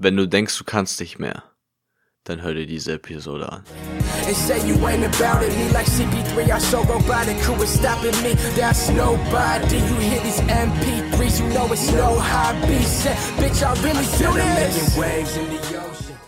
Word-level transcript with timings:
Wenn 0.00 0.16
du 0.16 0.28
denkst, 0.28 0.56
du 0.56 0.62
kannst 0.62 1.00
nicht 1.00 1.18
mehr, 1.18 1.42
dann 2.22 2.40
hör 2.42 2.54
dir 2.54 2.66
diese 2.66 2.92
Episode 2.92 3.50
an. 3.50 3.64
and 4.28 4.36
say 4.36 4.58
you 4.64 4.76
ain't 4.86 5.04
about 5.04 5.42
it. 5.42 5.50
Me 5.58 5.68
like 5.72 5.86
CP3, 5.86 6.54
I 6.54 6.60
so 6.60 6.82
robotic. 6.82 7.36
Who 7.48 7.60
is 7.62 7.70
stopping 7.74 8.14
me? 8.22 8.36
That's 8.54 8.90
nobody. 8.90 9.76
You 9.76 9.96
hear 9.98 10.20
these 10.22 10.40
MP3s, 10.42 11.40
you 11.40 11.48
know 11.52 11.72
it's 11.72 11.90
no 11.92 12.16
hobby. 12.16 12.80
Say, 12.84 13.16
bitch, 13.38 13.62
I 13.64 13.72
really 13.82 14.06
do 14.18 14.32
this. 14.34 14.96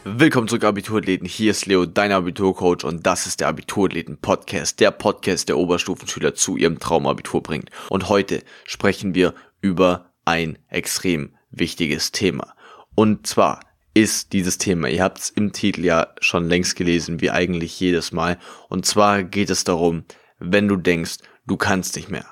Willkommen 0.05 0.49
zurück, 0.49 0.65
Abiturathleten. 0.65 1.29
Hier 1.29 1.53
ist 1.53 1.67
Leo, 1.67 1.87
dein 1.87 2.11
Abiturcoach, 2.11 2.85
und 2.85 3.07
das 3.07 3.27
ist 3.27 3.39
der 3.41 3.49
Abiturathleten-Podcast, 3.49 4.81
der 4.81 4.91
Podcast, 4.91 5.49
der 5.49 5.59
Oberstufenschüler 5.59 6.35
zu 6.35 6.57
ihrem 6.57 6.81
Traumabitur 6.81 7.41
bringt. 7.41 7.71
Und 7.89 8.09
heute 8.09 8.43
sprechen 8.65 9.15
wir 9.15 9.35
über 9.61 10.11
ein 10.25 10.59
extrem 10.69 11.35
wichtiges 11.53 12.11
Thema. 12.11 12.55
Und 12.95 13.27
zwar 13.27 13.61
ist 13.95 14.33
dieses 14.33 14.59
Thema, 14.59 14.89
ihr 14.89 15.03
habt 15.03 15.19
es 15.19 15.31
im 15.31 15.53
Titel 15.53 15.85
ja 15.85 16.09
schon 16.21 16.49
längst 16.49 16.77
gelesen, 16.77 17.21
wie 17.21 17.31
eigentlich 17.31 17.79
jedes 17.81 18.13
Mal. 18.13 18.39
Und 18.69 18.87
zwar 18.87 19.23
geht 19.23 19.51
es 19.51 19.65
darum, 19.65 20.05
wenn 20.39 20.69
du 20.69 20.77
denkst, 20.77 21.19
du 21.47 21.57
kannst 21.57 21.97
nicht 21.97 22.09
mehr. 22.09 22.27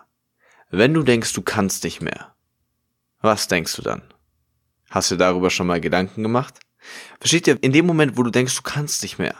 Wenn 0.71 0.95
du 0.95 1.03
denkst, 1.03 1.33
du 1.33 1.43
kannst 1.43 1.85
nicht 1.85 2.01
mehr, 2.01 2.35
was 3.21 3.49
denkst 3.49 3.75
du 3.77 3.83
dann? 3.83 4.03
Hast 4.91 5.11
du 5.11 5.17
darüber 5.17 5.51
schon 5.51 5.67
mal 5.67 5.81
Gedanken 5.81 6.23
gemacht? 6.23 6.61
Versteht 7.19 7.47
ihr, 7.47 7.63
in 7.63 7.73
dem 7.73 7.87
Moment, 7.87 8.17
wo 8.17 8.23
du 8.23 8.31
denkst, 8.31 8.57
du 8.57 8.63
kannst 8.63 9.03
nicht 9.03 9.19
mehr, 9.19 9.35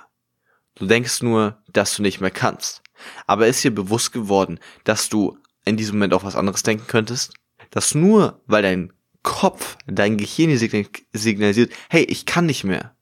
du 0.75 0.87
denkst 0.87 1.23
nur, 1.23 1.63
dass 1.73 1.95
du 1.97 2.03
nicht 2.03 2.21
mehr 2.21 2.31
kannst. 2.31 2.83
Aber 3.27 3.47
ist 3.47 3.63
dir 3.63 3.75
bewusst 3.75 4.13
geworden, 4.13 4.59
dass 4.85 5.09
du 5.09 5.39
in 5.65 5.77
diesem 5.77 5.97
Moment 5.97 6.15
auch 6.15 6.25
was 6.25 6.37
anderes 6.37 6.63
denken 6.63 6.87
könntest? 6.87 7.35
Dass 7.71 7.95
nur, 7.95 8.43
weil 8.47 8.63
dein 8.63 8.93
Kopf, 9.23 9.77
dein 9.87 10.17
Gehirn 10.17 10.57
signalisiert, 10.57 11.73
hey, 11.89 12.05
ich 12.05 12.27
kann 12.27 12.47
nicht 12.47 12.65
mehr, 12.65 12.97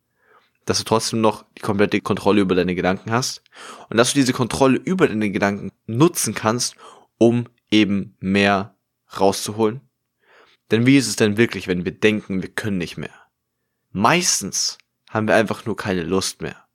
dass 0.65 0.79
du 0.79 0.85
trotzdem 0.85 1.21
noch 1.21 1.45
die 1.57 1.63
komplette 1.63 2.01
Kontrolle 2.01 2.41
über 2.41 2.55
deine 2.55 2.75
Gedanken 2.75 3.13
hast 3.13 3.43
und 3.89 3.97
dass 3.97 4.13
du 4.13 4.19
diese 4.19 4.33
Kontrolle 4.33 4.79
über 4.79 5.07
deine 5.07 5.31
Gedanken 5.31 5.71
nutzen 5.87 6.35
kannst, 6.35 6.75
um 7.19 7.47
eben 7.71 8.17
mehr 8.21 8.77
rauszuholen. 9.19 9.81
Denn 10.71 10.87
wie 10.87 10.97
ist 10.97 11.07
es 11.07 11.17
denn 11.17 11.37
wirklich, 11.37 11.69
wenn 11.69 11.85
wir 11.85 11.93
denken, 11.93 12.43
wir 12.43 12.51
können 12.51 12.79
nicht 12.79 12.97
mehr? 12.97 13.15
Meistens 13.93 14.79
haben 15.11 15.29
wir 15.29 15.37
einfach 15.37 15.65
nur 15.65 15.77
keine 15.77 16.03
Lust 16.03 16.43
mehr. 16.43 16.67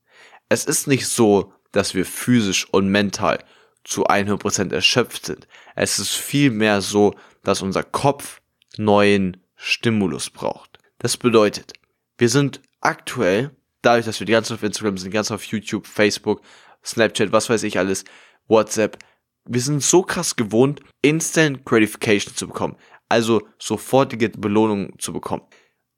Es 0.48 0.66
ist 0.66 0.88
nicht 0.88 1.08
so, 1.08 1.54
dass 1.72 1.94
wir 1.94 2.06
physisch 2.06 2.68
und 2.72 2.90
mental 2.90 3.44
zu 3.84 4.08
100% 4.08 4.74
erschöpft 4.74 5.26
sind. 5.26 5.48
Es 5.76 6.00
ist 6.00 6.12
vielmehr 6.12 6.82
so, 6.82 7.16
dass 7.44 7.62
unser 7.62 7.84
Kopf 7.84 8.41
neuen 8.78 9.38
Stimulus 9.56 10.30
braucht. 10.30 10.80
Das 10.98 11.18
bedeutet, 11.18 11.74
wir 12.18 12.30
sind 12.30 12.62
aktuell, 12.80 13.52
dadurch, 13.82 14.06
dass 14.06 14.20
wir 14.20 14.26
die 14.26 14.34
ganze 14.34 14.54
auf 14.54 14.64
Instagram 14.64 14.98
sind, 14.98 15.12
die 15.12 15.16
ganze 15.16 15.34
auf 15.34 15.44
YouTube, 15.44 15.88
Facebook, 15.88 16.42
Snapchat, 16.84 17.32
was 17.32 17.50
weiß 17.50 17.64
ich 17.64 17.78
alles, 17.78 18.04
WhatsApp, 18.48 18.98
wir 19.46 19.62
sind 19.62 19.82
so 19.82 20.04
krass 20.04 20.36
gewohnt, 20.36 20.82
Instant 21.02 21.66
Gratification 21.66 22.36
zu 22.36 22.48
bekommen. 22.48 22.76
Also 23.10 23.48
sofortige 23.58 24.30
Belohnung 24.30 24.98
zu 25.00 25.14
bekommen. 25.14 25.44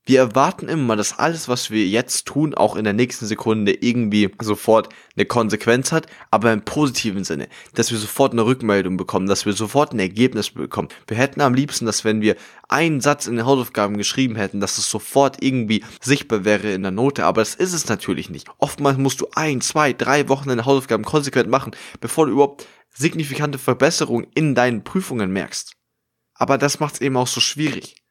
Wir 0.05 0.19
erwarten 0.19 0.67
immer, 0.67 0.97
dass 0.97 1.17
alles, 1.17 1.47
was 1.47 1.71
wir 1.71 1.87
jetzt 1.87 2.25
tun, 2.25 2.53
auch 2.53 2.75
in 2.75 2.83
der 2.83 2.91
nächsten 2.91 3.25
Sekunde 3.25 3.71
irgendwie 3.71 4.29
sofort 4.41 4.89
eine 5.15 5.25
Konsequenz 5.25 5.93
hat, 5.93 6.07
aber 6.29 6.51
im 6.51 6.65
positiven 6.65 7.23
Sinne, 7.23 7.47
dass 7.73 7.89
wir 7.89 7.97
sofort 7.97 8.33
eine 8.33 8.45
Rückmeldung 8.45 8.97
bekommen, 8.97 9.27
dass 9.27 9.45
wir 9.45 9.53
sofort 9.53 9.93
ein 9.93 9.99
Ergebnis 9.99 10.49
bekommen. 10.49 10.89
Wir 11.07 11.15
hätten 11.15 11.39
am 11.39 11.53
liebsten, 11.53 11.85
dass 11.85 12.03
wenn 12.03 12.19
wir 12.19 12.35
einen 12.67 12.99
Satz 12.99 13.27
in 13.27 13.37
den 13.37 13.45
Hausaufgaben 13.45 13.95
geschrieben 13.95 14.35
hätten, 14.35 14.59
dass 14.59 14.77
es 14.77 14.89
sofort 14.89 15.41
irgendwie 15.41 15.85
sichtbar 16.01 16.43
wäre 16.43 16.73
in 16.73 16.81
der 16.81 16.91
Note, 16.91 17.23
aber 17.23 17.39
das 17.39 17.55
ist 17.55 17.71
es 17.71 17.87
natürlich 17.87 18.29
nicht. 18.29 18.49
Oftmals 18.57 18.97
musst 18.97 19.21
du 19.21 19.27
ein, 19.35 19.61
zwei, 19.61 19.93
drei 19.93 20.27
Wochen 20.27 20.49
deine 20.49 20.65
Hausaufgaben 20.65 21.05
konsequent 21.05 21.47
machen, 21.49 21.73
bevor 22.01 22.25
du 22.25 22.33
überhaupt 22.33 22.67
signifikante 22.93 23.57
Verbesserungen 23.57 24.27
in 24.35 24.53
deinen 24.53 24.83
Prüfungen 24.83 25.31
merkst. 25.31 25.77
Aber 26.33 26.57
das 26.57 26.81
macht 26.81 26.95
es 26.95 27.01
eben 27.01 27.15
auch 27.15 27.27
so 27.27 27.39
schwierig. 27.39 28.02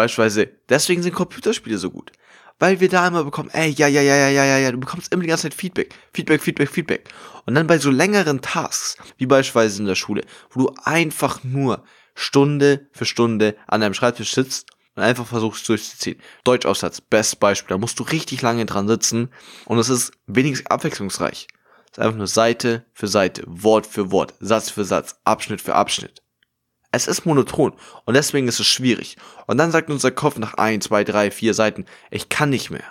Beispielsweise, 0.00 0.48
deswegen 0.70 1.02
sind 1.02 1.14
Computerspiele 1.14 1.76
so 1.76 1.90
gut. 1.90 2.10
Weil 2.58 2.80
wir 2.80 2.88
da 2.88 3.06
immer 3.06 3.22
bekommen, 3.22 3.50
ey, 3.52 3.68
ja, 3.68 3.86
ja, 3.86 4.00
ja, 4.00 4.16
ja, 4.16 4.30
ja, 4.30 4.44
ja, 4.46 4.56
ja, 4.56 4.72
du 4.72 4.80
bekommst 4.80 5.12
immer 5.12 5.22
die 5.22 5.28
ganze 5.28 5.42
Zeit 5.42 5.52
Feedback, 5.52 5.94
Feedback, 6.14 6.40
Feedback, 6.40 6.70
Feedback. 6.70 7.08
Und 7.44 7.54
dann 7.54 7.66
bei 7.66 7.76
so 7.76 7.90
längeren 7.90 8.40
Tasks, 8.40 8.96
wie 9.18 9.26
beispielsweise 9.26 9.80
in 9.80 9.86
der 9.86 9.94
Schule, 9.96 10.22
wo 10.50 10.60
du 10.60 10.74
einfach 10.84 11.44
nur 11.44 11.84
Stunde 12.14 12.88
für 12.92 13.04
Stunde 13.04 13.56
an 13.66 13.82
deinem 13.82 13.92
Schreibtisch 13.92 14.32
sitzt 14.32 14.70
und 14.94 15.02
einfach 15.02 15.26
versuchst 15.26 15.68
durchzuziehen. 15.68 16.18
Deutschaufsatz, 16.44 17.02
best 17.02 17.40
Beispiel, 17.40 17.74
da 17.74 17.78
musst 17.78 17.98
du 17.98 18.04
richtig 18.04 18.40
lange 18.40 18.64
dran 18.64 18.88
sitzen 18.88 19.28
und 19.66 19.78
es 19.78 19.90
ist 19.90 20.12
wenigstens 20.26 20.70
abwechslungsreich. 20.70 21.46
Es 21.92 21.98
ist 21.98 21.98
einfach 21.98 22.16
nur 22.16 22.26
Seite 22.26 22.86
für 22.94 23.06
Seite, 23.06 23.42
Wort 23.46 23.86
für 23.86 24.10
Wort, 24.12 24.32
Satz 24.40 24.70
für 24.70 24.86
Satz, 24.86 25.16
Abschnitt 25.24 25.60
für 25.60 25.74
Abschnitt. 25.74 26.22
Es 26.92 27.06
ist 27.06 27.24
monoton 27.24 27.72
und 28.04 28.14
deswegen 28.14 28.48
ist 28.48 28.60
es 28.60 28.66
schwierig. 28.66 29.16
Und 29.46 29.58
dann 29.58 29.70
sagt 29.70 29.90
unser 29.90 30.10
Kopf 30.10 30.38
nach 30.38 30.54
ein, 30.54 30.80
zwei, 30.80 31.04
drei, 31.04 31.30
vier 31.30 31.54
Seiten, 31.54 31.84
ich 32.10 32.28
kann 32.28 32.50
nicht 32.50 32.70
mehr. 32.70 32.84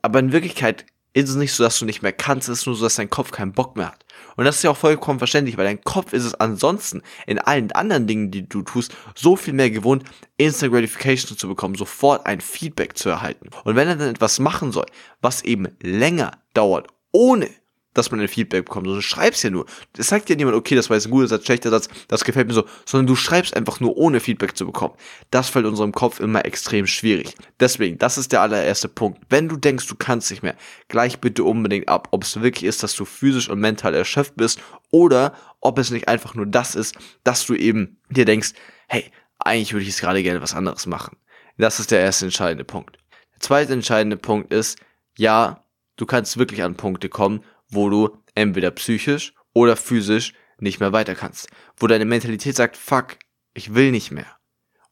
Aber 0.00 0.18
in 0.18 0.32
Wirklichkeit 0.32 0.86
ist 1.14 1.28
es 1.28 1.36
nicht 1.36 1.52
so, 1.52 1.62
dass 1.62 1.78
du 1.78 1.84
nicht 1.84 2.02
mehr 2.02 2.12
kannst, 2.12 2.48
es 2.48 2.60
ist 2.60 2.66
nur 2.66 2.74
so, 2.74 2.84
dass 2.84 2.96
dein 2.96 3.10
Kopf 3.10 3.30
keinen 3.30 3.52
Bock 3.52 3.76
mehr 3.76 3.88
hat. 3.88 4.04
Und 4.36 4.44
das 4.46 4.56
ist 4.56 4.62
ja 4.62 4.70
auch 4.70 4.76
vollkommen 4.76 5.18
verständlich, 5.18 5.58
weil 5.58 5.66
dein 5.66 5.84
Kopf 5.84 6.12
ist 6.14 6.24
es 6.24 6.34
ansonsten 6.34 7.02
in 7.26 7.38
allen 7.38 7.70
anderen 7.72 8.06
Dingen, 8.06 8.30
die 8.30 8.48
du 8.48 8.62
tust, 8.62 8.94
so 9.14 9.36
viel 9.36 9.52
mehr 9.52 9.70
gewohnt, 9.70 10.04
Instant 10.38 10.72
Gratification 10.72 11.36
zu 11.36 11.48
bekommen, 11.48 11.74
sofort 11.74 12.24
ein 12.24 12.40
Feedback 12.40 12.96
zu 12.96 13.10
erhalten. 13.10 13.50
Und 13.64 13.76
wenn 13.76 13.88
er 13.88 13.96
dann 13.96 14.08
etwas 14.08 14.38
machen 14.38 14.72
soll, 14.72 14.86
was 15.20 15.42
eben 15.42 15.68
länger 15.82 16.38
dauert, 16.54 16.88
ohne 17.12 17.50
dass 17.94 18.10
man 18.10 18.20
ein 18.20 18.28
Feedback 18.28 18.64
bekommt. 18.64 18.86
Also 18.86 18.96
du 18.96 19.02
schreibst 19.02 19.42
ja 19.44 19.50
nur. 19.50 19.66
Es 19.96 20.08
sagt 20.08 20.30
ja 20.30 20.36
niemand, 20.36 20.56
okay, 20.56 20.74
das 20.74 20.90
war 20.90 20.96
jetzt 20.96 21.06
ein 21.06 21.10
guter 21.10 21.28
Satz, 21.28 21.44
schlechter 21.44 21.70
Satz, 21.70 21.88
das 22.08 22.24
gefällt 22.24 22.48
mir 22.48 22.54
so, 22.54 22.64
sondern 22.86 23.06
du 23.06 23.16
schreibst 23.16 23.56
einfach 23.56 23.80
nur 23.80 23.96
ohne 23.96 24.20
Feedback 24.20 24.56
zu 24.56 24.66
bekommen. 24.66 24.94
Das 25.30 25.48
fällt 25.48 25.66
unserem 25.66 25.92
Kopf 25.92 26.20
immer 26.20 26.44
extrem 26.44 26.86
schwierig. 26.86 27.34
Deswegen, 27.60 27.98
das 27.98 28.18
ist 28.18 28.32
der 28.32 28.40
allererste 28.40 28.88
Punkt. 28.88 29.20
Wenn 29.28 29.48
du 29.48 29.56
denkst, 29.56 29.86
du 29.86 29.94
kannst 29.94 30.30
nicht 30.30 30.42
mehr, 30.42 30.56
gleich 30.88 31.20
bitte 31.20 31.44
unbedingt 31.44 31.88
ab, 31.88 32.08
ob 32.10 32.24
es 32.24 32.40
wirklich 32.40 32.64
ist, 32.64 32.82
dass 32.82 32.94
du 32.94 33.04
physisch 33.04 33.48
und 33.48 33.60
mental 33.60 33.94
erschöpft 33.94 34.36
bist 34.36 34.60
oder 34.90 35.34
ob 35.60 35.78
es 35.78 35.90
nicht 35.90 36.08
einfach 36.08 36.34
nur 36.34 36.46
das 36.46 36.74
ist, 36.74 36.96
dass 37.24 37.46
du 37.46 37.54
eben 37.54 37.98
dir 38.10 38.24
denkst, 38.24 38.52
hey, 38.88 39.10
eigentlich 39.38 39.72
würde 39.72 39.82
ich 39.82 39.88
jetzt 39.88 40.00
gerade 40.00 40.22
gerne 40.22 40.42
was 40.42 40.54
anderes 40.54 40.86
machen. 40.86 41.16
Das 41.58 41.80
ist 41.80 41.90
der 41.90 42.00
erste 42.00 42.24
entscheidende 42.24 42.64
Punkt. 42.64 42.98
Der 43.34 43.40
zweite 43.40 43.72
entscheidende 43.72 44.16
Punkt 44.16 44.52
ist, 44.52 44.78
ja, 45.16 45.64
du 45.96 46.06
kannst 46.06 46.38
wirklich 46.38 46.62
an 46.62 46.76
Punkte 46.76 47.08
kommen, 47.08 47.44
wo 47.72 47.88
du 47.90 48.16
entweder 48.34 48.70
psychisch 48.70 49.34
oder 49.52 49.76
physisch 49.76 50.34
nicht 50.58 50.80
mehr 50.80 50.92
weiter 50.92 51.14
kannst. 51.14 51.48
Wo 51.76 51.86
deine 51.86 52.04
Mentalität 52.04 52.56
sagt, 52.56 52.76
fuck, 52.76 53.16
ich 53.54 53.74
will 53.74 53.90
nicht 53.90 54.10
mehr. 54.10 54.26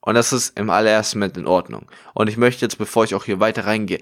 Und 0.00 0.14
das 0.14 0.32
ist 0.32 0.58
im 0.58 0.70
allerersten 0.70 1.18
Moment 1.18 1.36
in 1.36 1.46
Ordnung. 1.46 1.90
Und 2.14 2.28
ich 2.28 2.36
möchte 2.36 2.64
jetzt, 2.64 2.78
bevor 2.78 3.04
ich 3.04 3.14
auch 3.14 3.24
hier 3.24 3.40
weiter 3.40 3.66
reingehe, 3.66 4.00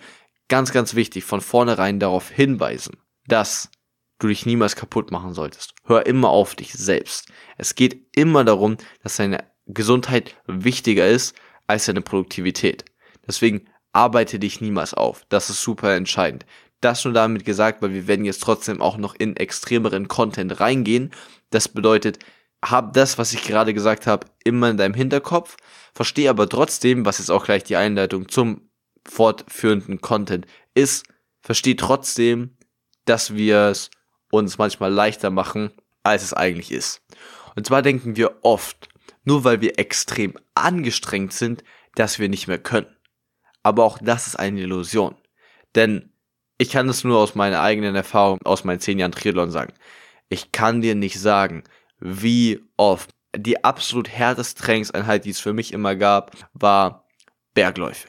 ganz, 0.48 0.72
ganz 0.72 0.94
wichtig 0.94 1.24
von 1.24 1.40
vornherein 1.40 2.00
darauf 2.00 2.30
hinweisen, 2.30 2.96
dass 3.26 3.70
du 4.18 4.28
dich 4.28 4.46
niemals 4.46 4.76
kaputt 4.76 5.10
machen 5.10 5.34
solltest. 5.34 5.74
Hör 5.84 6.06
immer 6.06 6.30
auf 6.30 6.54
dich 6.54 6.72
selbst. 6.72 7.28
Es 7.56 7.74
geht 7.74 8.06
immer 8.16 8.44
darum, 8.44 8.76
dass 9.02 9.16
deine 9.16 9.44
Gesundheit 9.66 10.36
wichtiger 10.46 11.06
ist 11.06 11.36
als 11.66 11.86
deine 11.86 12.00
Produktivität. 12.00 12.84
Deswegen 13.26 13.68
arbeite 13.92 14.38
dich 14.38 14.60
niemals 14.60 14.94
auf. 14.94 15.24
Das 15.28 15.50
ist 15.50 15.62
super 15.62 15.94
entscheidend. 15.94 16.46
Das 16.80 17.04
nur 17.04 17.14
damit 17.14 17.44
gesagt, 17.44 17.82
weil 17.82 17.92
wir 17.92 18.06
werden 18.06 18.24
jetzt 18.24 18.42
trotzdem 18.42 18.80
auch 18.80 18.96
noch 18.96 19.14
in 19.16 19.36
extremeren 19.36 20.08
Content 20.08 20.60
reingehen. 20.60 21.10
Das 21.50 21.68
bedeutet, 21.68 22.18
hab 22.64 22.92
das, 22.92 23.18
was 23.18 23.32
ich 23.32 23.42
gerade 23.42 23.74
gesagt 23.74 24.06
habe, 24.06 24.26
immer 24.44 24.70
in 24.70 24.76
deinem 24.76 24.94
Hinterkopf, 24.94 25.56
verstehe 25.94 26.30
aber 26.30 26.48
trotzdem, 26.48 27.04
was 27.04 27.18
jetzt 27.18 27.30
auch 27.30 27.44
gleich 27.44 27.64
die 27.64 27.76
Einleitung 27.76 28.28
zum 28.28 28.70
fortführenden 29.06 30.00
Content 30.00 30.46
ist, 30.74 31.06
verstehe 31.40 31.76
trotzdem, 31.76 32.56
dass 33.04 33.34
wir 33.34 33.68
es 33.68 33.90
uns 34.30 34.58
manchmal 34.58 34.92
leichter 34.92 35.30
machen, 35.30 35.72
als 36.02 36.22
es 36.22 36.34
eigentlich 36.34 36.70
ist. 36.70 37.02
Und 37.56 37.66
zwar 37.66 37.82
denken 37.82 38.16
wir 38.16 38.38
oft, 38.42 38.88
nur 39.24 39.44
weil 39.44 39.60
wir 39.60 39.78
extrem 39.78 40.34
angestrengt 40.54 41.32
sind, 41.32 41.64
dass 41.94 42.18
wir 42.18 42.28
nicht 42.28 42.48
mehr 42.48 42.58
können. 42.58 42.94
Aber 43.62 43.84
auch 43.84 43.98
das 43.98 44.26
ist 44.26 44.36
eine 44.36 44.60
Illusion. 44.60 45.16
Denn 45.74 46.12
ich 46.58 46.70
kann 46.70 46.88
es 46.88 47.04
nur 47.04 47.18
aus 47.18 47.34
meiner 47.36 47.60
eigenen 47.60 47.94
Erfahrung, 47.94 48.40
aus 48.44 48.64
meinen 48.64 48.80
zehn 48.80 48.98
Jahren 48.98 49.12
Triathlon 49.12 49.50
sagen. 49.50 49.72
Ich 50.28 50.52
kann 50.52 50.82
dir 50.82 50.94
nicht 50.94 51.18
sagen, 51.20 51.62
wie 52.00 52.60
oft 52.76 53.10
die 53.34 53.64
absolut 53.64 54.08
härteste 54.08 54.62
Trainingseinheit, 54.62 55.24
die 55.24 55.30
es 55.30 55.40
für 55.40 55.52
mich 55.52 55.72
immer 55.72 55.94
gab, 55.94 56.32
war 56.52 57.06
Bergläufe. 57.54 58.08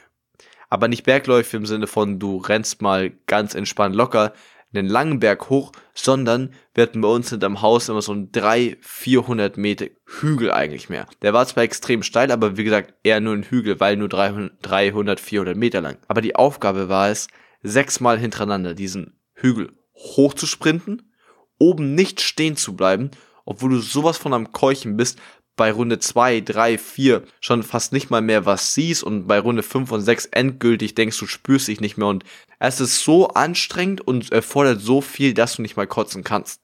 Aber 0.69 0.88
nicht 0.88 1.04
Bergläufe 1.04 1.57
im 1.57 1.66
Sinne 1.66 1.88
von, 1.88 2.19
du 2.19 2.38
rennst 2.38 2.81
mal 2.81 3.12
ganz 3.28 3.56
entspannt 3.56 3.96
locker. 3.96 4.34
einen 4.72 4.88
langen 4.88 5.19
Berg 5.19 5.50
hoch, 5.50 5.72
sondern 5.95 6.54
wir 6.75 6.84
hatten 6.84 7.02
bei 7.02 7.07
uns 7.07 7.31
hinterm 7.31 7.63
Haus 7.63 7.90
immer 7.90 8.04
so 8.04 8.13
ein 8.13 8.31
300, 8.31 8.78
400 8.86 9.57
Meter 9.57 9.88
Hügel 10.06 10.52
eigentlich 10.52 10.90
mehr. 10.90 11.07
Der 11.24 11.34
war 11.34 11.48
zwar 11.48 11.63
extrem 11.63 12.04
steil, 12.04 12.31
aber 12.31 12.56
wie 12.56 12.63
gesagt 12.63 12.94
eher 13.04 13.19
nur 13.19 13.34
ein 13.34 13.44
Hügel, 13.44 13.80
weil 13.80 13.98
nur 13.98 14.10
300, 14.10 15.19
400 15.19 15.57
Meter 15.57 15.81
lang. 15.81 15.98
Aber 16.07 16.22
die 16.22 16.36
Aufgabe 16.36 16.88
war 16.88 17.10
es, 17.10 17.28
sechsmal 17.62 18.18
hintereinander 18.18 18.74
diesen 18.74 19.20
Hügel 19.34 19.74
hoch 19.96 20.34
zu 20.34 20.48
sprinten, 20.48 21.12
oben 21.58 21.96
nicht 21.96 22.22
stehen 22.22 22.56
zu 22.56 22.76
bleiben, 22.76 23.12
obwohl 23.46 23.72
du 23.72 23.80
sowas 23.80 24.18
von 24.18 24.34
am 24.34 24.52
Keuchen 24.52 24.96
bist, 24.96 25.20
bei 25.60 25.74
Runde 25.74 26.00
2, 26.00 26.40
3, 26.40 26.78
4 26.78 27.24
schon 27.42 27.64
fast 27.64 27.92
nicht 27.92 28.10
mal 28.10 28.22
mehr 28.22 28.46
was 28.46 28.74
siehst 28.74 29.04
und 29.04 29.28
bei 29.28 29.40
Runde 29.40 29.62
5 29.62 29.92
und 29.92 30.02
6 30.02 30.28
endgültig 30.28 30.96
denkst, 30.96 31.20
du 31.20 31.28
spürst 31.28 31.68
dich 31.68 31.82
nicht 31.82 31.98
mehr 31.98 32.08
und 32.08 32.24
es 32.60 32.80
ist 32.80 33.04
so 33.04 33.28
anstrengend 33.28 34.00
und 34.00 34.32
erfordert 34.32 34.80
so 34.80 35.02
viel, 35.02 35.34
dass 35.34 35.58
du 35.58 35.62
nicht 35.62 35.76
mal 35.76 35.86
kotzen 35.86 36.24
kannst. 36.24 36.62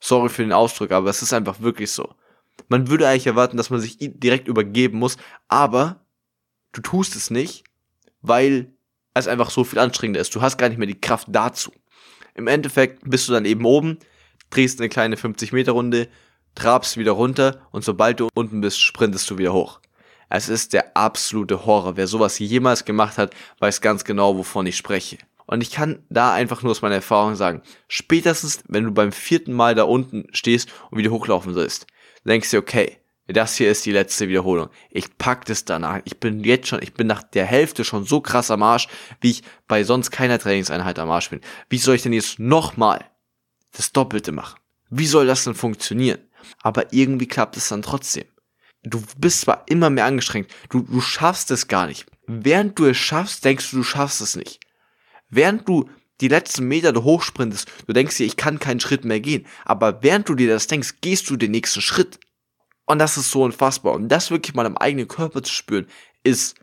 Sorry 0.00 0.28
für 0.28 0.42
den 0.42 0.52
Ausdruck, 0.52 0.90
aber 0.90 1.08
es 1.08 1.22
ist 1.22 1.32
einfach 1.32 1.60
wirklich 1.60 1.92
so. 1.92 2.16
Man 2.66 2.88
würde 2.88 3.06
eigentlich 3.06 3.28
erwarten, 3.28 3.56
dass 3.56 3.70
man 3.70 3.80
sich 3.80 3.96
direkt 4.00 4.48
übergeben 4.48 4.98
muss, 4.98 5.16
aber 5.46 6.04
du 6.72 6.80
tust 6.80 7.14
es 7.14 7.30
nicht, 7.30 7.62
weil 8.22 8.73
es 9.14 9.28
einfach 9.28 9.50
so 9.50 9.64
viel 9.64 9.78
anstrengender 9.78 10.20
ist. 10.20 10.34
Du 10.34 10.42
hast 10.42 10.58
gar 10.58 10.68
nicht 10.68 10.78
mehr 10.78 10.86
die 10.86 11.00
Kraft 11.00 11.28
dazu. 11.30 11.72
Im 12.34 12.48
Endeffekt 12.48 13.08
bist 13.08 13.28
du 13.28 13.32
dann 13.32 13.44
eben 13.44 13.64
oben, 13.64 13.98
drehst 14.50 14.80
eine 14.80 14.88
kleine 14.88 15.16
50 15.16 15.52
Meter 15.52 15.72
Runde, 15.72 16.08
trabst 16.54 16.96
wieder 16.96 17.12
runter 17.12 17.66
und 17.70 17.84
sobald 17.84 18.20
du 18.20 18.28
unten 18.34 18.60
bist, 18.60 18.80
sprintest 18.80 19.30
du 19.30 19.38
wieder 19.38 19.52
hoch. 19.52 19.80
Es 20.28 20.48
ist 20.48 20.72
der 20.72 20.96
absolute 20.96 21.64
Horror. 21.64 21.96
Wer 21.96 22.08
sowas 22.08 22.38
jemals 22.38 22.84
gemacht 22.84 23.18
hat, 23.18 23.34
weiß 23.60 23.80
ganz 23.80 24.04
genau, 24.04 24.36
wovon 24.36 24.66
ich 24.66 24.76
spreche. 24.76 25.18
Und 25.46 25.62
ich 25.62 25.70
kann 25.70 26.02
da 26.08 26.32
einfach 26.32 26.62
nur 26.62 26.72
aus 26.72 26.82
meiner 26.82 26.96
Erfahrung 26.96 27.36
sagen, 27.36 27.62
spätestens, 27.86 28.64
wenn 28.66 28.84
du 28.84 28.90
beim 28.90 29.12
vierten 29.12 29.52
Mal 29.52 29.74
da 29.74 29.84
unten 29.84 30.26
stehst 30.32 30.70
und 30.90 30.98
wieder 30.98 31.10
hochlaufen 31.10 31.52
sollst, 31.52 31.86
denkst 32.24 32.50
du, 32.50 32.58
okay, 32.58 32.98
das 33.26 33.56
hier 33.56 33.70
ist 33.70 33.86
die 33.86 33.92
letzte 33.92 34.28
Wiederholung. 34.28 34.68
Ich 34.90 35.16
pack 35.16 35.46
das 35.46 35.64
danach. 35.64 36.00
Ich 36.04 36.18
bin 36.18 36.44
jetzt 36.44 36.68
schon, 36.68 36.82
ich 36.82 36.94
bin 36.94 37.06
nach 37.06 37.22
der 37.22 37.46
Hälfte 37.46 37.84
schon 37.84 38.04
so 38.04 38.20
krass 38.20 38.50
am 38.50 38.62
Arsch, 38.62 38.88
wie 39.20 39.30
ich 39.30 39.42
bei 39.66 39.84
sonst 39.84 40.10
keiner 40.10 40.38
Trainingseinheit 40.38 40.98
am 40.98 41.10
Arsch 41.10 41.30
bin. 41.30 41.40
Wie 41.68 41.78
soll 41.78 41.94
ich 41.94 42.02
denn 42.02 42.12
jetzt 42.12 42.38
nochmal 42.38 43.04
das 43.72 43.92
Doppelte 43.92 44.32
machen? 44.32 44.60
Wie 44.90 45.06
soll 45.06 45.26
das 45.26 45.44
denn 45.44 45.54
funktionieren? 45.54 46.18
aber 46.62 46.92
irgendwie 46.92 47.26
klappt 47.26 47.56
es 47.56 47.68
dann 47.68 47.82
trotzdem. 47.82 48.24
Du 48.82 49.02
bist 49.18 49.42
zwar 49.42 49.64
immer 49.66 49.90
mehr 49.90 50.04
angestrengt, 50.04 50.50
du, 50.68 50.80
du 50.80 51.00
schaffst 51.00 51.50
es 51.50 51.68
gar 51.68 51.86
nicht. 51.86 52.06
Während 52.26 52.78
du 52.78 52.86
es 52.86 52.96
schaffst, 52.96 53.44
denkst 53.44 53.70
du, 53.70 53.78
du 53.78 53.82
schaffst 53.82 54.20
es 54.20 54.36
nicht. 54.36 54.60
Während 55.30 55.68
du 55.68 55.88
die 56.20 56.28
letzten 56.28 56.68
Meter 56.68 56.92
hochsprintest, 56.94 57.70
du 57.86 57.92
denkst 57.92 58.18
dir, 58.18 58.26
ich 58.26 58.36
kann 58.36 58.58
keinen 58.58 58.80
Schritt 58.80 59.04
mehr 59.04 59.20
gehen. 59.20 59.46
Aber 59.64 60.02
während 60.02 60.28
du 60.28 60.34
dir 60.34 60.48
das 60.48 60.66
denkst, 60.66 60.96
gehst 61.00 61.28
du 61.28 61.36
den 61.36 61.50
nächsten 61.50 61.80
Schritt. 61.80 62.20
Und 62.86 62.98
das 62.98 63.16
ist 63.16 63.30
so 63.30 63.42
unfassbar. 63.42 63.94
Und 63.94 64.08
das 64.08 64.30
wirklich 64.30 64.54
mal 64.54 64.66
am 64.66 64.76
eigenen 64.76 65.08
Körper 65.08 65.42
zu 65.42 65.52
spüren, 65.52 65.86
ist 66.22 66.56